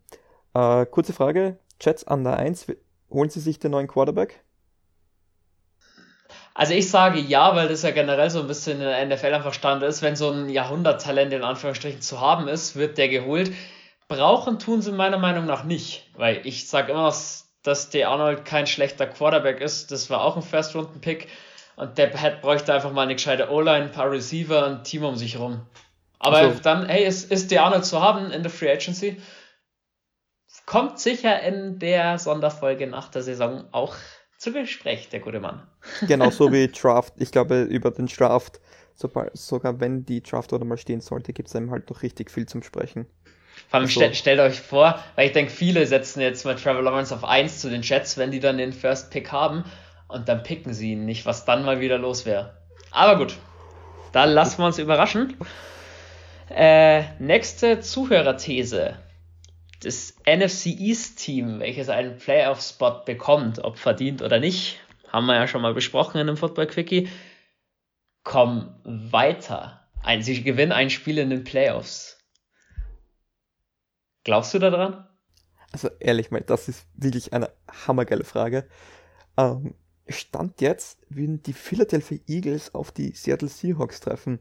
Äh, 0.52 0.84
kurze 0.84 1.14
Frage, 1.14 1.58
Jets 1.80 2.06
an 2.06 2.24
der 2.24 2.36
1, 2.36 2.66
holen 3.10 3.30
Sie 3.30 3.40
sich 3.40 3.58
den 3.58 3.70
neuen 3.70 3.88
Quarterback? 3.88 4.41
Also 6.54 6.74
ich 6.74 6.90
sage 6.90 7.18
ja, 7.18 7.56
weil 7.56 7.68
das 7.68 7.82
ja 7.82 7.92
generell 7.92 8.28
so 8.28 8.40
ein 8.40 8.46
bisschen 8.46 8.80
in 8.80 8.86
der 8.86 9.06
NFL 9.06 9.34
einfach 9.34 9.54
Stand 9.54 9.82
ist, 9.82 10.02
wenn 10.02 10.16
so 10.16 10.30
ein 10.30 10.50
Jahrhunderttalent 10.50 11.32
in 11.32 11.44
Anführungsstrichen 11.44 12.02
zu 12.02 12.20
haben 12.20 12.46
ist, 12.48 12.76
wird 12.76 12.98
der 12.98 13.08
geholt. 13.08 13.52
Brauchen 14.08 14.58
tun 14.58 14.82
sie 14.82 14.92
meiner 14.92 15.18
Meinung 15.18 15.46
nach 15.46 15.64
nicht, 15.64 16.10
weil 16.14 16.46
ich 16.46 16.68
sage 16.68 16.92
immer, 16.92 17.14
dass 17.62 17.90
der 17.90 18.10
Arnold 18.10 18.44
kein 18.44 18.66
schlechter 18.66 19.06
Quarterback 19.06 19.60
ist. 19.60 19.90
Das 19.90 20.10
war 20.10 20.22
auch 20.22 20.36
ein 20.36 20.42
First-Runden-Pick 20.42 21.28
und 21.76 21.96
der 21.96 22.08
bräuchte 22.08 22.74
einfach 22.74 22.92
mal 22.92 23.02
eine 23.02 23.14
gescheite 23.14 23.50
O-Line, 23.50 23.84
ein 23.84 23.92
paar 23.92 24.10
Receiver, 24.10 24.66
ein 24.66 24.84
Team 24.84 25.04
um 25.04 25.16
sich 25.16 25.34
herum. 25.34 25.62
Aber 26.18 26.36
also, 26.36 26.60
dann, 26.60 26.86
hey, 26.86 27.04
ist, 27.04 27.32
ist 27.32 27.50
der 27.50 27.64
Arnold 27.64 27.84
zu 27.84 28.00
haben 28.00 28.30
in 28.30 28.42
der 28.42 28.50
Free 28.50 28.70
Agency? 28.70 29.20
Kommt 30.66 31.00
sicher 31.00 31.40
in 31.40 31.78
der 31.78 32.18
Sonderfolge 32.18 32.86
nach 32.86 33.08
der 33.08 33.22
Saison 33.22 33.64
auch 33.72 33.96
zu 34.42 34.52
Gespräch, 34.52 35.08
der 35.08 35.20
gute 35.20 35.38
Mann. 35.38 35.62
Genau, 36.08 36.30
so 36.30 36.52
wie 36.52 36.66
Draft. 36.66 37.14
Ich 37.16 37.30
glaube, 37.30 37.62
über 37.62 37.92
den 37.92 38.06
Draft, 38.06 38.60
sobald, 38.96 39.36
sogar 39.36 39.80
wenn 39.80 40.04
die 40.04 40.20
Draft 40.20 40.52
oder 40.52 40.64
mal 40.64 40.76
stehen 40.76 41.00
sollte, 41.00 41.32
gibt 41.32 41.48
es 41.48 41.54
einem 41.54 41.70
halt 41.70 41.88
noch 41.88 42.02
richtig 42.02 42.30
viel 42.30 42.46
zum 42.46 42.62
Sprechen. 42.62 43.06
Vor 43.68 43.78
allem 43.78 43.84
also. 43.84 44.00
stellt, 44.00 44.16
stellt 44.16 44.40
euch 44.40 44.60
vor, 44.60 44.98
weil 45.14 45.28
ich 45.28 45.32
denke, 45.32 45.52
viele 45.52 45.86
setzen 45.86 46.20
jetzt 46.20 46.44
mal 46.44 46.56
Trevor 46.56 46.82
Lawrence 46.82 47.14
auf 47.14 47.22
1 47.22 47.60
zu 47.60 47.70
den 47.70 47.82
Jets, 47.82 48.18
wenn 48.18 48.32
die 48.32 48.40
dann 48.40 48.58
den 48.58 48.72
First 48.72 49.10
Pick 49.12 49.30
haben 49.30 49.64
und 50.08 50.28
dann 50.28 50.42
picken 50.42 50.74
sie 50.74 50.92
ihn 50.92 51.04
nicht, 51.04 51.24
was 51.24 51.44
dann 51.44 51.64
mal 51.64 51.78
wieder 51.78 51.98
los 51.98 52.26
wäre. 52.26 52.56
Aber 52.90 53.18
gut, 53.18 53.36
da 54.10 54.24
lassen 54.24 54.58
wir 54.58 54.66
uns 54.66 54.78
überraschen. 54.78 55.36
Äh, 56.50 57.04
nächste 57.20 57.80
Zuhörerthese 57.80 58.96
das 59.82 60.16
NFC 60.26 60.66
East 60.66 61.18
Team, 61.18 61.60
welches 61.60 61.88
einen 61.88 62.16
Playoff-Spot 62.16 63.02
bekommt, 63.04 63.58
ob 63.58 63.78
verdient 63.78 64.22
oder 64.22 64.38
nicht, 64.38 64.78
haben 65.08 65.26
wir 65.26 65.34
ja 65.34 65.46
schon 65.46 65.62
mal 65.62 65.74
besprochen 65.74 66.20
in 66.20 66.26
dem 66.26 66.36
Football 66.36 66.66
Quickie, 66.66 67.08
kommen 68.24 68.80
weiter. 68.84 69.88
Ein, 70.02 70.22
sie 70.22 70.42
gewinnen 70.42 70.72
ein 70.72 70.90
Spiel 70.90 71.18
in 71.18 71.30
den 71.30 71.44
Playoffs. 71.44 72.18
Glaubst 74.24 74.54
du 74.54 74.58
daran? 74.58 75.08
Also 75.72 75.88
ehrlich 76.00 76.30
mal, 76.30 76.42
das 76.42 76.68
ist 76.68 76.86
wirklich 76.94 77.32
eine 77.32 77.50
hammergeile 77.86 78.24
Frage. 78.24 78.68
Ähm, 79.36 79.74
Stand 80.08 80.60
jetzt 80.60 81.00
würden 81.08 81.42
die 81.42 81.52
Philadelphia 81.52 82.18
Eagles 82.26 82.74
auf 82.74 82.92
die 82.92 83.12
Seattle 83.12 83.48
Seahawks 83.48 84.00
treffen. 84.00 84.40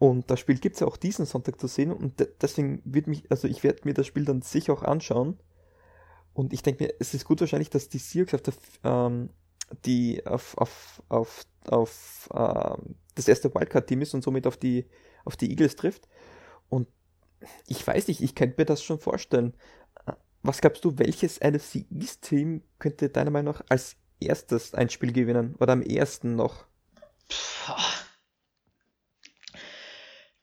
Und 0.00 0.30
das 0.30 0.40
Spiel 0.40 0.58
gibt 0.58 0.76
es 0.76 0.80
ja 0.80 0.86
auch 0.86 0.96
diesen 0.96 1.26
Sonntag 1.26 1.60
zu 1.60 1.66
sehen 1.66 1.92
und 1.92 2.26
deswegen 2.40 2.80
wird 2.86 3.06
mich, 3.06 3.30
also 3.30 3.46
ich 3.46 3.62
werde 3.62 3.82
mir 3.84 3.92
das 3.92 4.06
Spiel 4.06 4.24
dann 4.24 4.40
sicher 4.40 4.72
auch 4.72 4.82
anschauen. 4.82 5.38
Und 6.32 6.54
ich 6.54 6.62
denke 6.62 6.84
mir, 6.84 6.94
es 6.98 7.12
ist 7.12 7.26
gut 7.26 7.40
wahrscheinlich, 7.40 7.68
dass 7.68 7.90
die 7.90 7.98
Seahawks 7.98 8.32
auf, 8.32 8.40
der, 8.40 8.54
ähm, 8.82 9.28
die 9.84 10.26
auf, 10.26 10.56
auf, 10.56 11.02
auf, 11.10 11.44
auf 11.68 12.30
ähm, 12.32 12.94
das 13.14 13.28
erste 13.28 13.54
Wildcard-Team 13.54 14.00
ist 14.00 14.14
und 14.14 14.24
somit 14.24 14.46
auf 14.46 14.56
die, 14.56 14.86
auf 15.26 15.36
die 15.36 15.50
Eagles 15.50 15.76
trifft. 15.76 16.08
Und 16.70 16.88
ich 17.66 17.86
weiß 17.86 18.08
nicht, 18.08 18.22
ich 18.22 18.34
könnte 18.34 18.54
mir 18.56 18.64
das 18.64 18.82
schon 18.82 19.00
vorstellen. 19.00 19.52
Was 20.42 20.62
glaubst 20.62 20.82
du, 20.86 20.96
welches 20.96 21.40
NFC 21.40 21.84
East-Team 21.90 22.62
könnte 22.78 23.10
deiner 23.10 23.30
Meinung 23.30 23.52
nach 23.52 23.64
als 23.68 23.96
erstes 24.18 24.72
ein 24.72 24.88
Spiel 24.88 25.12
gewinnen? 25.12 25.56
Oder 25.60 25.74
am 25.74 25.82
ersten 25.82 26.36
noch? 26.36 26.64
Puh 27.28 27.74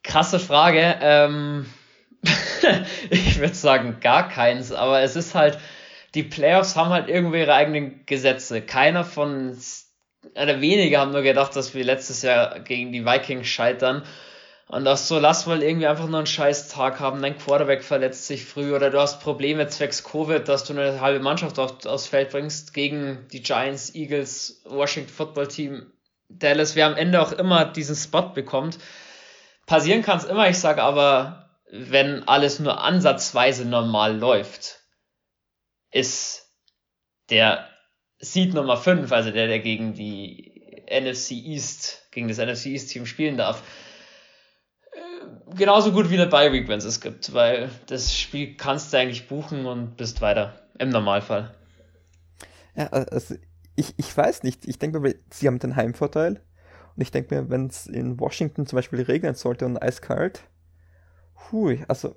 Krasse 0.08 0.39
Frage. 0.39 0.98
Ähm, 1.02 1.65
ich 3.10 3.39
würde 3.39 3.54
sagen 3.54 3.98
gar 4.02 4.30
keins, 4.30 4.72
aber 4.72 5.02
es 5.02 5.15
ist 5.15 5.36
halt, 5.36 5.60
die 6.15 6.24
Playoffs 6.24 6.76
haben 6.76 6.89
halt 6.89 7.10
irgendwie 7.10 7.39
ihre 7.39 7.54
eigenen 7.54 8.06
Gesetze. 8.06 8.62
Keiner 8.62 9.04
von, 9.04 9.58
oder 10.34 10.62
wenige 10.62 10.98
haben 10.98 11.12
nur 11.12 11.22
gedacht, 11.22 11.56
dass 11.56 11.76
wir 11.76 11.84
letztes 11.84 12.22
Jahr 12.22 12.62
gegen 12.62 12.91
die 12.93 13.06
Vikings 13.06 13.48
scheitern. 13.48 14.04
Und 14.70 14.86
das 14.86 15.08
so, 15.08 15.20
lass 15.20 15.46
mal 15.46 15.62
irgendwie 15.62 15.88
einfach 15.88 16.08
nur 16.08 16.17
einen 16.17 16.28
scheiß 16.28 16.70
Tag 16.70 17.00
haben, 17.00 17.22
dein 17.22 17.38
Quarterback 17.38 17.84
verletzt 17.84 18.28
sich 18.28 18.43
früh 18.43 18.76
oder 18.76 18.89
du 18.89 19.00
hast 19.00 19.22
Probleme 19.22 19.67
zwecks 19.67 20.04
Covid, 20.04 20.48
dass 20.48 20.65
du 20.65 20.74
eine 20.74 21.00
halbe 21.00 21.24
Mannschaft 21.24 21.60
auf, 21.60 21.86
aufs 21.86 22.08
Feld 22.08 22.32
bringst 22.32 22.74
gegen 22.74 23.26
die 23.32 23.41
Giants, 23.41 23.96
Eagles, 23.96 24.62
Washington 24.65 25.13
Football 25.13 25.48
Team, 25.48 25.91
Dallas, 26.28 26.76
wer 26.76 26.88
am 26.88 26.98
Ende 26.98 27.22
auch 27.22 27.32
immer 27.32 27.63
diesen 27.63 27.96
Spot 27.96 28.24
bekommt 28.24 28.78
passieren 29.67 30.01
kann 30.01 30.17
es 30.17 30.23
immer. 30.23 30.49
Ich 30.49 30.58
sage 30.58 30.82
aber, 30.82 31.51
wenn 31.71 32.27
alles 32.27 32.60
nur 32.60 32.82
ansatzweise 32.82 33.65
normal 33.65 34.17
läuft, 34.17 34.80
ist 35.91 36.51
der 37.30 37.67
Seed 38.19 38.56
Nummer 38.56 38.77
5, 38.77 39.12
also 39.12 39.30
der, 39.30 39.47
der 39.47 39.60
gegen 39.60 39.93
die 39.93 40.84
NFC 40.89 41.32
East, 41.32 42.08
gegen 42.12 42.27
das 42.27 42.38
NFC 42.38 42.67
East 42.67 42.89
Team 42.89 43.06
spielen 43.06 43.38
darf, 43.38 43.62
genauso 45.56 45.91
gut 45.91 46.10
wie 46.10 46.15
eine 46.15 46.27
Bye 46.27 46.51
Week, 46.51 46.67
wenn 46.67 46.80
es 46.80 46.86
es 46.86 47.01
gibt, 47.01 47.34
weil 47.34 47.69
das 47.88 48.17
Spiel 48.17 48.56
kannst 48.56 48.91
du 48.91 48.97
eigentlich 48.97 49.27
buchen 49.27 49.65
und 49.65 49.97
bist 49.97 50.21
weiter, 50.21 50.67
im 50.80 50.89
Normalfall. 50.89 51.53
Ja, 52.75 52.88
also 52.88 53.36
ich, 53.75 53.93
ich 53.97 54.15
weiß 54.15 54.43
nicht, 54.43 54.65
ich 54.67 54.80
denke 54.80 55.15
sie 55.32 55.47
haben 55.47 55.60
den 55.60 55.75
Heimvorteil, 55.75 56.41
und 56.98 57.04
ich 57.04 57.12
denke 57.12 57.36
mir, 57.36 57.50
wenn 57.52 57.68
es 57.68 57.86
in 57.86 58.20
Washington 58.20 58.66
zum 58.66 58.78
Beispiel 58.78 59.04
regnen 59.04 59.36
sollte 59.36 59.68
und 59.68 59.78
eiskalt, 59.78 60.42
hui, 61.52 61.86
also 61.88 62.16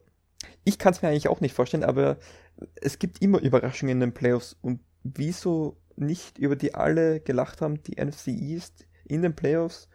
ich 0.65 0.79
kann 0.79 0.95
es 0.95 1.03
mir 1.03 1.09
eigentlich 1.09 1.29
auch 1.29 1.43
nicht 1.43 1.55
vorstellen, 1.55 1.85
aber 1.85 2.17
es 2.81 2.99
gibt 2.99 3.21
immer 3.21 3.41
Überraschungen 3.41 3.93
in 3.93 4.01
den 4.01 4.15
Playoffs 4.15 4.57
und 4.63 4.81
wieso 5.03 5.77
nicht 5.97 6.39
über 6.39 6.57
die 6.57 6.75
alle 6.75 7.21
gelacht 7.21 7.61
haben, 7.61 7.83
die 7.83 8.03
NFC 8.03 8.29
East 8.29 8.87
in 9.05 9.21
den 9.21 9.37
Playoffs 9.37 9.91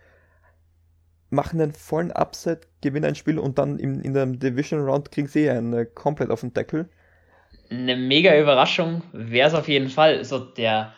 machen 1.32 1.60
einen 1.60 1.74
vollen 1.74 2.12
Upset, 2.12 2.68
gewinnen 2.82 3.06
ein 3.06 3.16
Spiel 3.16 3.40
und 3.40 3.58
dann 3.58 3.80
in, 3.80 4.02
in 4.02 4.14
der 4.14 4.28
Division 4.28 4.82
Round 4.82 5.10
kriegen 5.12 5.28
sie 5.28 5.50
einen 5.50 5.94
komplett 5.96 6.30
auf 6.30 6.42
den 6.42 6.54
Deckel. 6.54 6.90
Eine 7.72 7.96
mega 7.96 8.40
Überraschung 8.40 9.02
wäre 9.14 9.48
es 9.48 9.56
auf 9.56 9.68
jeden 9.68 9.90
Fall. 9.90 10.24
So 10.24 10.38
der 10.38 10.94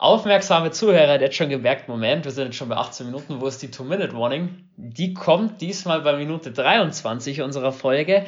Aufmerksame 0.00 0.70
Zuhörer, 0.70 1.22
hat 1.22 1.34
schon 1.34 1.50
gemerkt, 1.50 1.86
Moment, 1.86 2.24
wir 2.24 2.32
sind 2.32 2.46
jetzt 2.46 2.56
schon 2.56 2.70
bei 2.70 2.76
18 2.76 3.04
Minuten, 3.04 3.42
wo 3.42 3.46
ist 3.46 3.60
die 3.60 3.70
Two-Minute-Warning? 3.70 4.70
Die 4.78 5.12
kommt 5.12 5.60
diesmal 5.60 6.00
bei 6.00 6.16
Minute 6.16 6.52
23 6.52 7.42
unserer 7.42 7.70
Folge. 7.70 8.24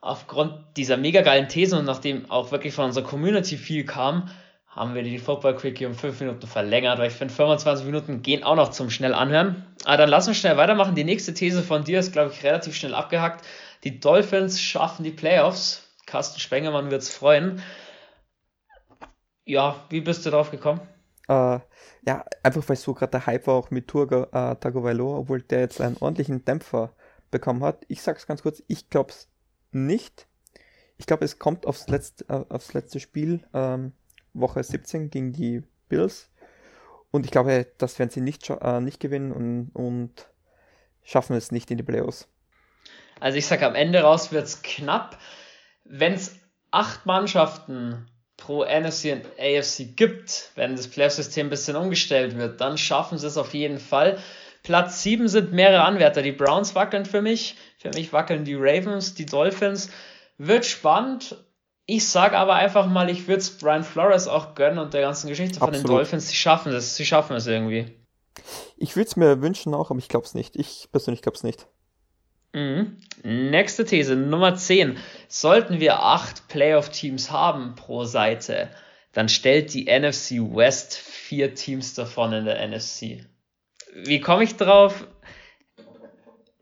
Aufgrund 0.00 0.76
dieser 0.76 0.96
mega 0.96 1.20
geilen 1.20 1.46
Thesen 1.46 1.78
und 1.78 1.84
nachdem 1.84 2.28
auch 2.28 2.50
wirklich 2.50 2.74
von 2.74 2.86
unserer 2.86 3.04
Community 3.04 3.56
viel 3.56 3.84
kam, 3.84 4.30
haben 4.66 4.96
wir 4.96 5.04
die 5.04 5.18
Football 5.18 5.54
Quickie 5.54 5.86
um 5.86 5.94
5 5.94 6.18
Minuten 6.18 6.48
verlängert, 6.48 6.98
weil 6.98 7.06
ich 7.06 7.14
finde 7.14 7.32
25 7.32 7.86
Minuten 7.86 8.22
gehen 8.22 8.42
auch 8.42 8.56
noch 8.56 8.70
zum 8.70 8.90
schnell 8.90 9.14
anhören. 9.14 9.64
Aber 9.84 9.98
dann 9.98 10.10
lass 10.10 10.26
uns 10.26 10.38
schnell 10.38 10.56
weitermachen. 10.56 10.96
Die 10.96 11.04
nächste 11.04 11.34
These 11.34 11.62
von 11.62 11.84
dir 11.84 12.00
ist, 12.00 12.10
glaube 12.10 12.32
ich, 12.34 12.42
relativ 12.42 12.74
schnell 12.74 12.96
abgehackt. 12.96 13.46
Die 13.84 14.00
Dolphins 14.00 14.60
schaffen 14.60 15.04
die 15.04 15.12
Playoffs. 15.12 15.88
Carsten 16.04 16.40
Spengemann 16.40 16.90
wird 16.90 17.02
es 17.02 17.14
freuen. 17.14 17.62
Ja, 19.44 19.76
wie 19.88 20.00
bist 20.00 20.26
du 20.26 20.30
drauf 20.30 20.50
gekommen? 20.50 20.80
Äh, 21.28 21.60
ja, 22.06 22.24
einfach 22.42 22.68
weil 22.68 22.76
so 22.76 22.94
gerade 22.94 23.12
der 23.12 23.26
Hype 23.26 23.46
war 23.46 23.54
auch 23.54 23.70
mit 23.70 23.88
Turgo 23.88 24.24
äh, 24.24 24.56
Tagovailoa, 24.56 25.18
obwohl 25.18 25.42
der 25.42 25.60
jetzt 25.60 25.80
einen 25.80 25.96
ordentlichen 25.98 26.44
Dämpfer 26.44 26.94
bekommen 27.30 27.62
hat. 27.62 27.84
Ich 27.88 28.02
sag's 28.02 28.26
ganz 28.26 28.42
kurz, 28.42 28.62
ich 28.66 28.90
glaub's 28.90 29.28
nicht. 29.70 30.26
Ich 30.98 31.06
glaube, 31.06 31.24
es 31.24 31.38
kommt 31.38 31.66
aufs 31.66 31.88
letzte, 31.88 32.24
äh, 32.28 32.44
aufs 32.48 32.74
letzte 32.74 33.00
Spiel, 33.00 33.44
ähm, 33.54 33.92
Woche 34.34 34.62
17 34.62 35.10
gegen 35.10 35.32
die 35.32 35.62
Bills. 35.88 36.30
Und 37.10 37.26
ich 37.26 37.32
glaube, 37.32 37.66
das 37.78 37.98
werden 37.98 38.10
sie 38.10 38.20
nicht, 38.20 38.48
äh, 38.48 38.80
nicht 38.80 39.00
gewinnen 39.00 39.32
und, 39.32 39.70
und 39.74 40.30
schaffen 41.02 41.36
es 41.36 41.52
nicht 41.52 41.70
in 41.70 41.76
die 41.76 41.82
Playoffs. 41.82 42.28
Also 43.20 43.38
ich 43.38 43.46
sag 43.46 43.62
am 43.62 43.74
Ende 43.74 44.00
raus 44.00 44.32
wird's 44.32 44.62
knapp. 44.62 45.18
Wenn's 45.84 46.36
acht 46.70 47.06
Mannschaften 47.06 48.06
pro 48.42 48.64
NFC 48.64 49.12
und 49.12 49.24
AFC 49.38 49.96
gibt, 49.96 50.50
wenn 50.56 50.74
das 50.74 50.88
Playoff-System 50.88 51.46
ein 51.46 51.50
bisschen 51.50 51.76
umgestellt 51.76 52.36
wird, 52.36 52.60
dann 52.60 52.76
schaffen 52.76 53.18
sie 53.18 53.26
es 53.26 53.36
auf 53.36 53.54
jeden 53.54 53.78
Fall. 53.78 54.18
Platz 54.64 55.02
7 55.02 55.28
sind 55.28 55.52
mehrere 55.52 55.82
Anwärter. 55.84 56.22
Die 56.22 56.32
Browns 56.32 56.74
wackeln 56.74 57.04
für 57.04 57.22
mich. 57.22 57.56
Für 57.78 57.90
mich 57.90 58.12
wackeln 58.12 58.44
die 58.44 58.54
Ravens, 58.54 59.14
die 59.14 59.26
Dolphins. 59.26 59.90
Wird 60.38 60.64
spannend. 60.64 61.36
Ich 61.86 62.08
sage 62.08 62.36
aber 62.36 62.54
einfach 62.54 62.86
mal, 62.86 63.10
ich 63.10 63.26
würde 63.28 63.40
es 63.40 63.50
Brian 63.58 63.84
Flores 63.84 64.28
auch 64.28 64.54
gönnen 64.54 64.78
und 64.78 64.94
der 64.94 65.02
ganzen 65.02 65.28
Geschichte 65.28 65.58
von 65.58 65.68
Absolut. 65.68 65.88
den 65.88 65.96
Dolphins. 65.96 66.28
Sie 66.28 66.36
schaffen 66.36 66.72
es, 66.72 66.96
sie 66.96 67.04
schaffen 67.04 67.36
es 67.36 67.46
irgendwie. 67.46 67.92
Ich 68.76 68.96
würde 68.96 69.08
es 69.08 69.16
mir 69.16 69.40
wünschen 69.40 69.74
auch, 69.74 69.90
aber 69.90 69.98
ich 69.98 70.08
glaube 70.08 70.26
es 70.26 70.34
nicht. 70.34 70.56
Ich 70.56 70.88
persönlich 70.90 71.22
glaube 71.22 71.36
es 71.36 71.42
nicht. 71.42 71.66
Mhm. 72.52 72.98
Nächste 73.22 73.84
These, 73.84 74.16
Nummer 74.16 74.54
10. 74.54 74.98
Sollten 75.28 75.80
wir 75.80 76.00
acht 76.00 76.48
Playoff-Teams 76.48 77.30
haben 77.30 77.74
pro 77.74 78.04
Seite, 78.04 78.68
dann 79.12 79.28
stellt 79.28 79.74
die 79.74 79.86
NFC 79.86 80.32
West 80.54 80.96
vier 80.96 81.54
Teams 81.54 81.94
davon 81.94 82.32
in 82.32 82.44
der 82.44 82.66
NFC. 82.66 83.26
Wie 83.94 84.20
komme 84.20 84.44
ich 84.44 84.56
drauf? 84.56 85.06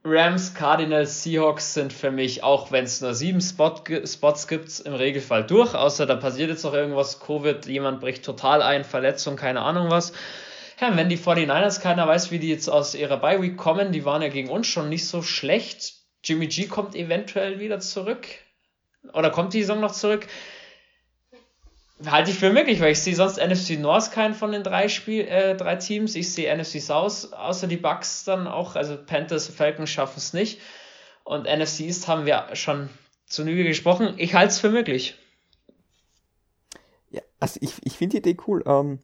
Rams, 0.03 0.55
Cardinals, 0.55 1.22
Seahawks 1.22 1.74
sind 1.74 1.92
für 1.92 2.11
mich, 2.11 2.42
auch 2.42 2.72
wenn 2.72 2.85
es 2.85 3.03
nur 3.03 3.12
sieben 3.12 3.40
Spot, 3.42 3.85
Spots 4.05 4.48
gibt, 4.48 4.81
im 4.81 4.94
Regelfall 4.94 5.44
durch, 5.44 5.74
außer 5.74 6.07
da 6.07 6.16
passiert 6.16 6.48
jetzt 6.48 6.64
noch 6.64 6.72
irgendwas, 6.72 7.20
Covid, 7.20 7.66
jemand 7.66 8.00
bricht 8.00 8.24
total 8.24 8.62
ein, 8.62 8.85
Verletzung, 8.85 9.37
keine 9.37 9.61
Ahnung 9.61 9.90
was. 9.90 10.12
Ja, 10.81 10.97
wenn 10.97 11.09
die 11.09 11.19
49ers, 11.19 11.81
keiner 11.81 12.09
weiß, 12.09 12.31
wie 12.31 12.38
die 12.38 12.49
jetzt 12.49 12.69
aus 12.69 12.95
ihrer 12.95 13.19
Bye 13.19 13.43
Week 13.43 13.57
kommen, 13.57 13.93
die 13.93 14.05
waren 14.05 14.23
ja 14.23 14.29
gegen 14.29 14.49
uns 14.49 14.66
schon 14.66 14.88
nicht 14.88 15.07
so 15.07 15.23
schlecht. 15.23 15.95
Jimmy 16.25 16.47
G 16.47 16.66
kommt 16.66 16.95
eventuell 16.95 17.61
wieder 17.61 17.81
zurück. 17.81 18.27
Oder 19.12 19.31
kommt 19.31 19.53
die 19.53 19.61
Saison 19.61 19.81
noch 19.81 19.93
zurück? 19.93 20.27
halte 22.07 22.31
ich 22.31 22.38
für 22.38 22.51
möglich, 22.51 22.81
weil 22.81 22.93
ich 22.93 23.01
sehe 23.01 23.14
sonst 23.14 23.37
NFC 23.37 23.79
North 23.79 24.12
keinen 24.12 24.35
von 24.35 24.53
den 24.53 24.62
drei 24.62 24.88
Spiel, 24.88 25.27
äh, 25.27 25.57
drei 25.57 25.77
Teams. 25.77 26.14
Ich 26.14 26.33
sehe 26.33 26.55
NFC 26.55 26.81
South 26.81 27.33
außer 27.33 27.66
die 27.66 27.77
Bucks 27.77 28.25
dann 28.25 28.47
auch, 28.47 28.77
also 28.77 28.97
Panthers, 28.97 29.49
Falcons 29.49 29.90
schaffen 29.90 30.19
es 30.19 30.33
nicht. 30.33 30.61
Und 31.25 31.45
NFC 31.45 31.81
East 31.81 32.09
haben 32.09 32.27
wir 32.27 32.49
schon 32.55 32.88
zu 33.27 33.45
Nüge 33.45 33.64
gesprochen. 33.64 34.14
Ich 34.16 34.35
halte 34.35 34.53
es 34.53 34.59
für 34.59 34.71
möglich. 34.71 35.16
Ja, 37.11 37.21
also 37.38 37.59
ich, 37.62 37.75
ich 37.83 37.99
finde 37.99 38.21
die 38.21 38.31
Idee 38.31 38.43
cool. 38.47 38.62
Ähm, 38.66 39.01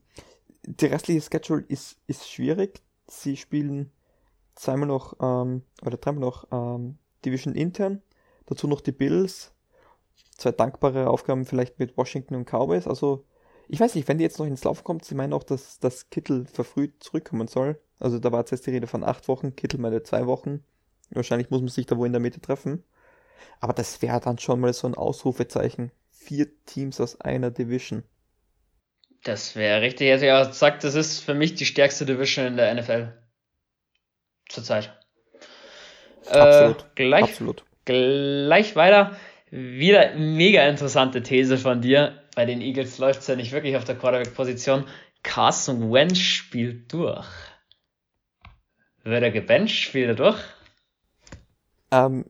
die 0.67 0.87
restliche 0.87 1.23
Schedule 1.23 1.65
ist, 1.69 1.97
ist 2.07 2.29
schwierig. 2.29 2.83
Sie 3.07 3.37
spielen 3.37 3.91
zweimal 4.55 4.89
noch 4.89 5.17
ähm, 5.21 5.63
oder 5.83 5.97
dreimal 5.97 6.21
noch 6.21 6.47
ähm, 6.51 6.99
Division 7.25 7.55
intern. 7.55 8.03
Dazu 8.47 8.67
noch 8.69 8.81
die 8.81 8.93
Bills, 8.93 9.53
zwei 10.37 10.53
dankbare 10.53 11.09
Aufgaben 11.09 11.45
vielleicht 11.45 11.79
mit 11.79 11.97
Washington 11.97 12.35
und 12.35 12.45
Cowboys. 12.47 12.87
Also, 12.87 13.25
ich 13.69 13.81
weiß 13.81 13.95
nicht, 13.95 14.07
wenn 14.09 14.19
die 14.19 14.25
jetzt 14.25 14.39
noch 14.39 14.47
ins 14.47 14.65
Laufen 14.65 14.85
kommt, 14.85 15.05
sie 15.05 15.15
meinen 15.15 15.33
auch, 15.33 15.43
dass, 15.43 15.79
dass 15.81 16.11
Kittel 16.11 16.47
verfrüht 16.47 17.03
zurückkommen 17.03 17.49
soll. 17.49 17.81
Also 17.99 18.19
da 18.19 18.31
war 18.31 18.45
jetzt 18.45 18.67
die 18.67 18.71
Rede 18.71 18.87
von 18.87 19.03
acht 19.03 19.29
Wochen, 19.29 19.57
Kittel 19.57 19.81
meine 19.81 20.03
zwei 20.03 20.27
Wochen. 20.27 20.63
Wahrscheinlich 21.11 21.51
muss 21.51 21.61
man 21.61 21.69
sich 21.69 21.87
da 21.87 21.97
wo 21.97 22.05
in 22.05 22.13
der 22.13 22.21
Mitte 22.21 22.41
treffen. 22.41 22.85
Aber 23.61 23.73
das 23.73 24.03
wäre 24.03 24.21
dann 24.21 24.39
schon 24.39 24.61
mal 24.61 24.73
so 24.73 24.87
ein 24.87 24.95
Ausrufezeichen. 24.95 25.91
Vier 26.11 26.49
Teams 26.65 27.01
aus 27.01 27.21
einer 27.21 27.51
Division. 27.51 28.05
Das 29.27 29.57
wäre 29.57 29.81
richtig. 29.81 30.09
Also 30.13 30.25
ja, 30.25 30.53
sagt, 30.53 30.85
das 30.85 30.95
ist 30.95 31.19
für 31.19 31.35
mich 31.35 31.57
die 31.57 31.67
stärkste 31.67 32.07
Division 32.07 32.47
in 32.47 32.57
der 32.57 32.73
NFL. 32.73 33.13
Zurzeit. 34.49 34.97
Absolut. 36.31 36.83
Äh, 36.83 36.85
gleich, 36.95 37.25
Absolut. 37.25 37.65
Gleich 37.85 38.77
weiter. 38.77 39.17
Wieder 39.51 40.15
mega 40.15 40.69
interessante 40.69 41.25
These 41.25 41.59
von 41.59 41.81
dir. 41.81 42.23
Bei 42.37 42.45
den 42.45 42.61
Eagles 42.61 42.99
läuft 42.99 43.23
es 43.23 43.27
ja 43.27 43.35
nicht 43.35 43.51
wirklich 43.51 43.77
auf 43.77 43.83
der 43.83 43.97
Quarterback-Position. 43.99 44.85
Carson 45.25 45.93
Wentz 45.93 46.19
spielt 46.19 46.93
durch. 46.93 47.27
Wird 49.03 49.25
er 49.25 49.33
gebencht? 49.33 49.75
Spielt 49.75 50.07
er 50.07 50.15
durch? 50.15 50.39
Ähm, 51.91 52.27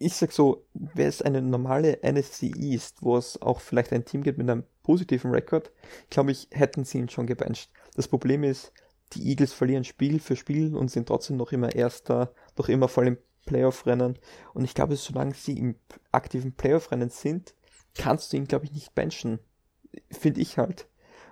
ich 0.00 0.14
sag 0.14 0.32
so, 0.32 0.66
wäre 0.74 1.08
es 1.08 1.22
eine 1.22 1.42
normale 1.42 2.00
NFC 2.02 2.56
East, 2.56 3.02
wo 3.02 3.16
es 3.16 3.40
auch 3.40 3.60
vielleicht 3.60 3.92
ein 3.92 4.04
Team 4.04 4.24
gibt 4.24 4.38
mit 4.38 4.50
einem 4.50 4.64
positiven 4.90 5.30
Rekord, 5.30 5.70
glaube 6.10 6.32
ich, 6.32 6.48
hätten 6.50 6.82
sie 6.82 6.98
ihn 6.98 7.08
schon 7.08 7.28
gebencht. 7.28 7.70
Das 7.94 8.08
Problem 8.08 8.42
ist, 8.42 8.72
die 9.12 9.28
Eagles 9.28 9.52
verlieren 9.52 9.84
Spiel 9.84 10.18
für 10.18 10.34
Spiel 10.34 10.74
und 10.74 10.90
sind 10.90 11.06
trotzdem 11.06 11.36
noch 11.36 11.52
immer 11.52 11.72
Erster, 11.72 12.34
noch 12.58 12.68
immer 12.68 12.88
voll 12.88 13.06
im 13.06 13.18
Playoff-Rennen. 13.46 14.18
Und 14.52 14.64
ich 14.64 14.74
glaube, 14.74 14.96
solange 14.96 15.34
sie 15.34 15.56
im 15.56 15.76
aktiven 16.10 16.56
Playoff-Rennen 16.56 17.08
sind, 17.08 17.54
kannst 17.96 18.32
du 18.32 18.36
ihn, 18.36 18.48
glaube 18.48 18.64
ich, 18.64 18.72
nicht 18.72 18.92
benchen. 18.96 19.38
Finde 20.10 20.40
ich 20.40 20.58
halt. 20.58 20.88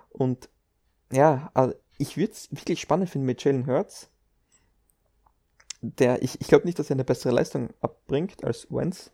Und 0.07 0.49
ja, 1.11 1.51
ich 1.97 2.15
würde 2.15 2.31
es 2.31 2.49
wirklich 2.51 2.79
spannend 2.79 3.09
finden 3.09 3.25
mit 3.25 3.43
Jalen 3.43 3.67
Hurts. 3.67 4.09
Der, 5.81 6.23
ich, 6.23 6.39
ich 6.39 6.47
glaube 6.47 6.65
nicht, 6.65 6.79
dass 6.79 6.89
er 6.89 6.95
eine 6.95 7.03
bessere 7.03 7.33
Leistung 7.33 7.73
abbringt 7.81 8.41
als 8.45 8.71
Wentz, 8.71 9.11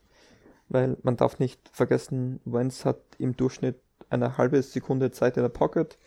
weil 0.69 0.97
man 1.01 1.17
darf 1.17 1.39
nicht 1.39 1.67
vergessen, 1.69 2.41
Wentz 2.45 2.85
hat 2.85 3.01
im 3.17 3.35
Durchschnitt 3.35 3.81
eine 4.15 4.37
halbe 4.37 4.61
Sekunde 4.61 5.11
Zeit 5.11 5.37
in 5.37 5.43
der 5.43 5.49
Pocket. 5.49 5.97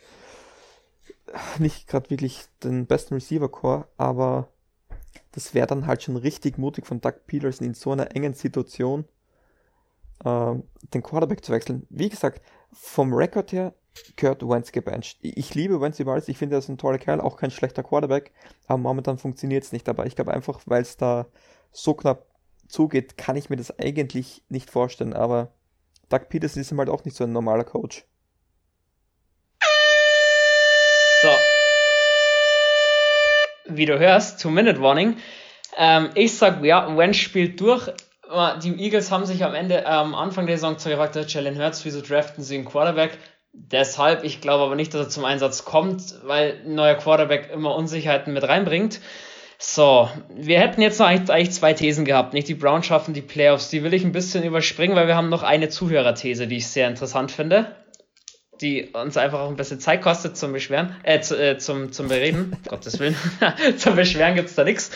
Nicht 1.59 1.87
gerade 1.87 2.09
wirklich 2.09 2.45
den 2.63 2.85
besten 2.85 3.13
Receiver-Core, 3.15 3.87
aber 3.97 4.49
das 5.31 5.53
wäre 5.53 5.67
dann 5.67 5.87
halt 5.87 6.03
schon 6.03 6.17
richtig 6.17 6.57
mutig 6.57 6.85
von 6.85 7.01
Doug 7.01 7.13
Peterson 7.27 7.67
in 7.67 7.73
so 7.73 7.91
einer 7.91 8.15
engen 8.15 8.33
Situation 8.33 9.05
äh, 10.25 10.55
den 10.93 11.03
Quarterback 11.03 11.43
zu 11.43 11.51
wechseln. 11.51 11.85
Wie 11.89 12.09
gesagt, 12.09 12.41
vom 12.71 13.13
Rekord 13.13 13.51
her 13.51 13.73
gehört 14.15 14.47
Wentz 14.47 14.71
gebencht. 14.71 15.17
Ich 15.21 15.55
liebe 15.55 15.81
Wentz 15.81 15.99
über 15.99 16.17
ich 16.17 16.37
finde, 16.37 16.55
er 16.55 16.59
ist 16.59 16.69
ein 16.69 16.77
toller 16.77 16.97
Kerl, 16.97 17.21
auch 17.21 17.37
kein 17.37 17.51
schlechter 17.51 17.83
Quarterback, 17.83 18.31
aber 18.67 18.77
momentan 18.77 19.17
funktioniert 19.17 19.63
es 19.63 19.71
nicht. 19.71 19.89
Aber 19.89 20.05
ich 20.05 20.15
glaube 20.15 20.33
einfach, 20.33 20.61
weil 20.65 20.81
es 20.81 20.97
da 20.97 21.27
so 21.71 21.93
knapp 21.93 22.25
zugeht, 22.67 23.17
kann 23.17 23.35
ich 23.35 23.49
mir 23.49 23.57
das 23.57 23.77
eigentlich 23.79 24.43
nicht 24.49 24.69
vorstellen. 24.69 25.13
Aber 25.13 25.51
Doug 26.09 26.29
Peterson 26.29 26.61
ist 26.61 26.71
halt 26.77 26.89
auch 26.89 27.05
nicht 27.05 27.15
so 27.15 27.23
ein 27.23 27.31
normaler 27.31 27.63
Coach. 27.63 28.03
So, 31.21 31.29
wie 33.75 33.85
du 33.85 33.99
hörst, 33.99 34.41
Two-Minute-Warning. 34.41 35.17
Ähm, 35.77 36.09
ich 36.15 36.37
sag, 36.37 36.63
ja, 36.63 36.97
Wentz 36.97 37.17
spielt 37.17 37.59
durch. 37.61 37.87
Äh, 37.87 38.59
die 38.63 38.81
Eagles 38.81 39.11
haben 39.11 39.25
sich 39.25 39.43
am 39.43 39.53
Ende, 39.53 39.83
ähm, 39.85 40.15
Anfang 40.15 40.47
der 40.47 40.57
Saison 40.57 40.75
gefragt, 40.77 41.15
Jalen 41.31 41.57
Hurts, 41.57 41.85
wieso 41.85 42.01
draften 42.01 42.43
sie 42.43 42.55
einen 42.55 42.65
Quarterback? 42.65 43.17
Deshalb, 43.51 44.23
ich 44.23 44.41
glaube 44.41 44.63
aber 44.63 44.75
nicht, 44.75 44.93
dass 44.93 45.07
er 45.07 45.09
zum 45.09 45.25
Einsatz 45.25 45.65
kommt, 45.65 46.15
weil 46.23 46.61
ein 46.65 46.75
neuer 46.75 46.95
Quarterback 46.95 47.49
immer 47.51 47.75
Unsicherheiten 47.75 48.33
mit 48.33 48.47
reinbringt. 48.47 48.99
So, 49.61 50.09
wir 50.29 50.59
hätten 50.59 50.81
jetzt 50.81 50.99
noch 50.99 51.07
eigentlich 51.07 51.51
zwei 51.51 51.73
Thesen 51.73 52.05
gehabt. 52.05 52.33
Nicht 52.33 52.47
die 52.47 52.55
Browns 52.55 52.85
schaffen 52.85 53.13
die 53.13 53.21
Playoffs. 53.21 53.69
Die 53.69 53.83
will 53.83 53.93
ich 53.93 54.05
ein 54.05 54.13
bisschen 54.13 54.43
überspringen, 54.43 54.95
weil 54.95 55.07
wir 55.07 55.17
haben 55.17 55.29
noch 55.29 55.43
eine 55.43 55.67
Zuhörerthese, 55.67 56.47
die 56.47 56.57
ich 56.57 56.67
sehr 56.67 56.87
interessant 56.87 57.31
finde 57.31 57.75
die 58.61 58.89
uns 58.93 59.17
einfach 59.17 59.39
auch 59.39 59.49
ein 59.49 59.55
bisschen 59.55 59.79
Zeit 59.79 60.01
kostet 60.01 60.37
zum 60.37 60.53
Beschweren, 60.53 60.95
äh, 61.03 61.21
zu, 61.21 61.41
äh 61.41 61.57
zum, 61.57 61.91
zum 61.91 62.07
Bereden. 62.07 62.57
Gottes 62.67 62.99
Willen. 62.99 63.15
zum 63.77 63.95
Beschweren 63.95 64.35
gibt's 64.35 64.55
da 64.55 64.63
nichts. 64.63 64.91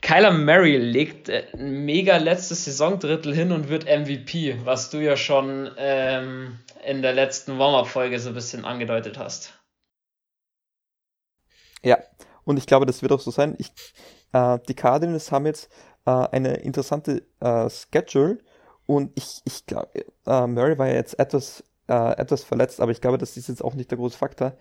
Kyler 0.00 0.30
Murray 0.30 0.76
legt 0.76 1.28
äh, 1.28 1.44
ein 1.54 1.84
mega 1.84 2.18
letztes 2.18 2.64
Saisondrittel 2.64 3.34
hin 3.34 3.52
und 3.52 3.68
wird 3.68 3.84
MVP, 3.84 4.58
was 4.64 4.90
du 4.90 4.98
ja 4.98 5.16
schon 5.16 5.70
ähm, 5.76 6.58
in 6.84 7.02
der 7.02 7.12
letzten 7.12 7.58
Warm-Up-Folge 7.58 8.18
so 8.20 8.30
ein 8.30 8.34
bisschen 8.34 8.64
angedeutet 8.64 9.18
hast. 9.18 9.54
Ja, 11.82 11.98
und 12.48 12.56
ich 12.56 12.66
glaube, 12.66 12.86
das 12.86 13.02
wird 13.02 13.12
auch 13.12 13.20
so 13.20 13.30
sein. 13.30 13.54
Ich, 13.58 13.72
äh, 14.32 14.58
die 14.68 14.74
Cardinals 14.74 15.30
haben 15.30 15.44
jetzt 15.44 15.70
äh, 16.06 16.10
eine 16.10 16.54
interessante 16.54 17.26
äh, 17.40 17.68
Schedule 17.68 18.38
und 18.86 19.12
ich, 19.16 19.42
ich 19.44 19.66
glaube, 19.66 19.90
äh, 20.26 20.46
Murray 20.46 20.78
war 20.78 20.88
ja 20.88 20.94
jetzt 20.94 21.18
etwas 21.18 21.62
äh, 21.88 22.12
etwas 22.18 22.44
verletzt, 22.44 22.80
aber 22.80 22.90
ich 22.92 23.02
glaube, 23.02 23.18
das 23.18 23.36
ist 23.36 23.48
jetzt 23.48 23.62
auch 23.62 23.74
nicht 23.74 23.90
der 23.90 23.98
große 23.98 24.16
Faktor. 24.16 24.56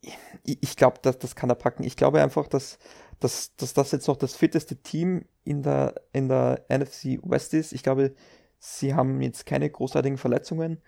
Ich, 0.00 0.58
ich 0.62 0.76
glaube, 0.76 1.00
dass 1.02 1.18
das 1.18 1.36
kann 1.36 1.50
er 1.50 1.54
packen. 1.54 1.84
Ich 1.84 1.96
glaube 1.96 2.22
einfach, 2.22 2.46
dass, 2.46 2.78
dass, 3.20 3.54
dass 3.56 3.74
das 3.74 3.92
jetzt 3.92 4.08
noch 4.08 4.16
das 4.16 4.34
fitteste 4.34 4.76
Team 4.76 5.26
in 5.44 5.62
der, 5.62 5.94
in 6.12 6.28
der 6.28 6.64
NFC 6.70 7.20
West 7.22 7.52
ist. 7.54 7.72
Ich 7.72 7.82
glaube, 7.82 8.14
sie 8.58 8.94
haben 8.94 9.20
jetzt 9.20 9.44
keine 9.44 9.68
großartigen 9.68 10.18
Verletzungen. 10.18 10.80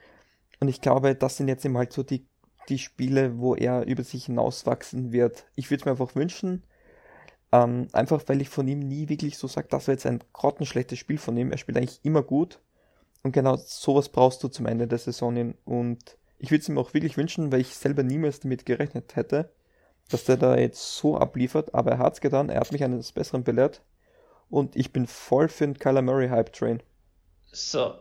Und 0.61 0.69
ich 0.69 0.81
glaube, 0.81 1.15
das 1.15 1.37
sind 1.37 1.49
jetzt 1.49 1.65
eben 1.65 1.77
halt 1.77 1.93
so 1.93 2.03
die, 2.03 2.27
die 2.69 2.79
Spiele, 2.79 3.39
wo 3.39 3.55
er 3.55 3.87
über 3.87 4.03
sich 4.03 4.27
hinauswachsen 4.27 5.13
wird. 5.13 5.45
Ich 5.55 5.71
würde 5.71 5.81
es 5.81 5.85
mir 5.85 5.93
einfach 5.93 6.15
wünschen, 6.15 6.63
ähm, 7.53 7.89
einfach 7.93 8.23
weil 8.27 8.41
ich 8.41 8.49
von 8.49 8.67
ihm 8.67 8.81
nie 8.81 9.09
wirklich 9.09 9.39
so 9.39 9.47
sage, 9.47 9.69
das 9.71 9.87
war 9.87 9.95
jetzt 9.95 10.07
ein 10.07 10.23
grottenschlechtes 10.33 10.99
Spiel 10.99 11.19
von 11.19 11.37
ihm. 11.37 11.53
Er 11.53 11.59
spielt 11.59 11.77
eigentlich 11.77 12.01
immer 12.03 12.23
gut. 12.23 12.59
Und 13.23 13.33
genau 13.33 13.57
sowas 13.57 14.09
brauchst 14.09 14.43
du 14.43 14.49
zum 14.49 14.67
Ende 14.67 14.87
der 14.87 14.99
Saison 14.99 15.37
hin. 15.37 15.55
Und 15.65 16.19
ich 16.39 16.51
würde 16.51 16.63
es 16.63 16.69
ihm 16.69 16.79
auch 16.79 16.95
wirklich 16.95 17.17
wünschen, 17.17 17.53
weil 17.53 17.61
ich 17.61 17.77
selber 17.77 18.03
niemals 18.03 18.41
damit 18.41 18.67
gerechnet 18.67 19.17
hätte, 19.17 19.53
dass 20.11 20.25
der 20.25 20.37
da 20.37 20.57
jetzt 20.57 20.97
so 20.97 21.17
abliefert. 21.17 21.75
Aber 21.75 21.93
er 21.93 21.99
hat 21.99 22.15
es 22.15 22.21
getan, 22.21 22.51
er 22.51 22.61
hat 22.61 22.73
mich 22.73 22.83
eines 22.83 23.13
Besseren 23.13 23.45
belehrt. 23.45 23.83
Und 24.51 24.77
ich 24.77 24.93
bin 24.93 25.07
voll 25.07 25.49
für 25.49 25.65
den 25.65 25.79
Kyler 25.79 26.03
Murray 26.03 26.29
Hype 26.29 26.53
Train. 26.53 26.83
So, 27.53 27.95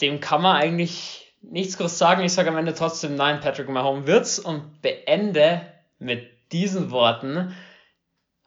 dem 0.00 0.20
kann 0.20 0.42
man 0.42 0.56
eigentlich 0.56 1.27
nichts 1.42 1.78
groß 1.78 1.98
sagen. 1.98 2.22
Ich 2.22 2.32
sage 2.32 2.48
am 2.48 2.56
Ende 2.56 2.74
trotzdem 2.74 3.16
nein, 3.16 3.40
Patrick 3.40 3.68
Mahomes 3.68 4.06
wird's 4.06 4.38
und 4.38 4.82
beende 4.82 5.62
mit 5.98 6.28
diesen 6.52 6.90
Worten 6.90 7.54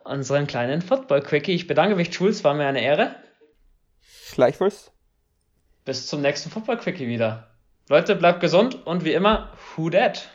unseren 0.04 0.47
kleinen 0.47 0.82
Football-Quickie. 0.82 1.54
Ich 1.54 1.67
bedanke 1.67 1.95
mich, 1.95 2.13
Jules, 2.13 2.43
war 2.43 2.54
mir 2.54 2.65
eine 2.65 2.82
Ehre. 2.82 3.15
Gleichfalls. 4.34 4.91
Bis 5.86 6.08
zum 6.08 6.21
nächsten 6.21 6.49
Football 6.49 6.77
Quickie 6.77 7.08
wieder. 7.08 7.51
Leute, 7.89 8.15
bleibt 8.15 8.39
gesund 8.39 8.86
und 8.86 9.04
wie 9.04 9.13
immer, 9.13 9.51
who 9.75 9.89
dat? 9.89 10.30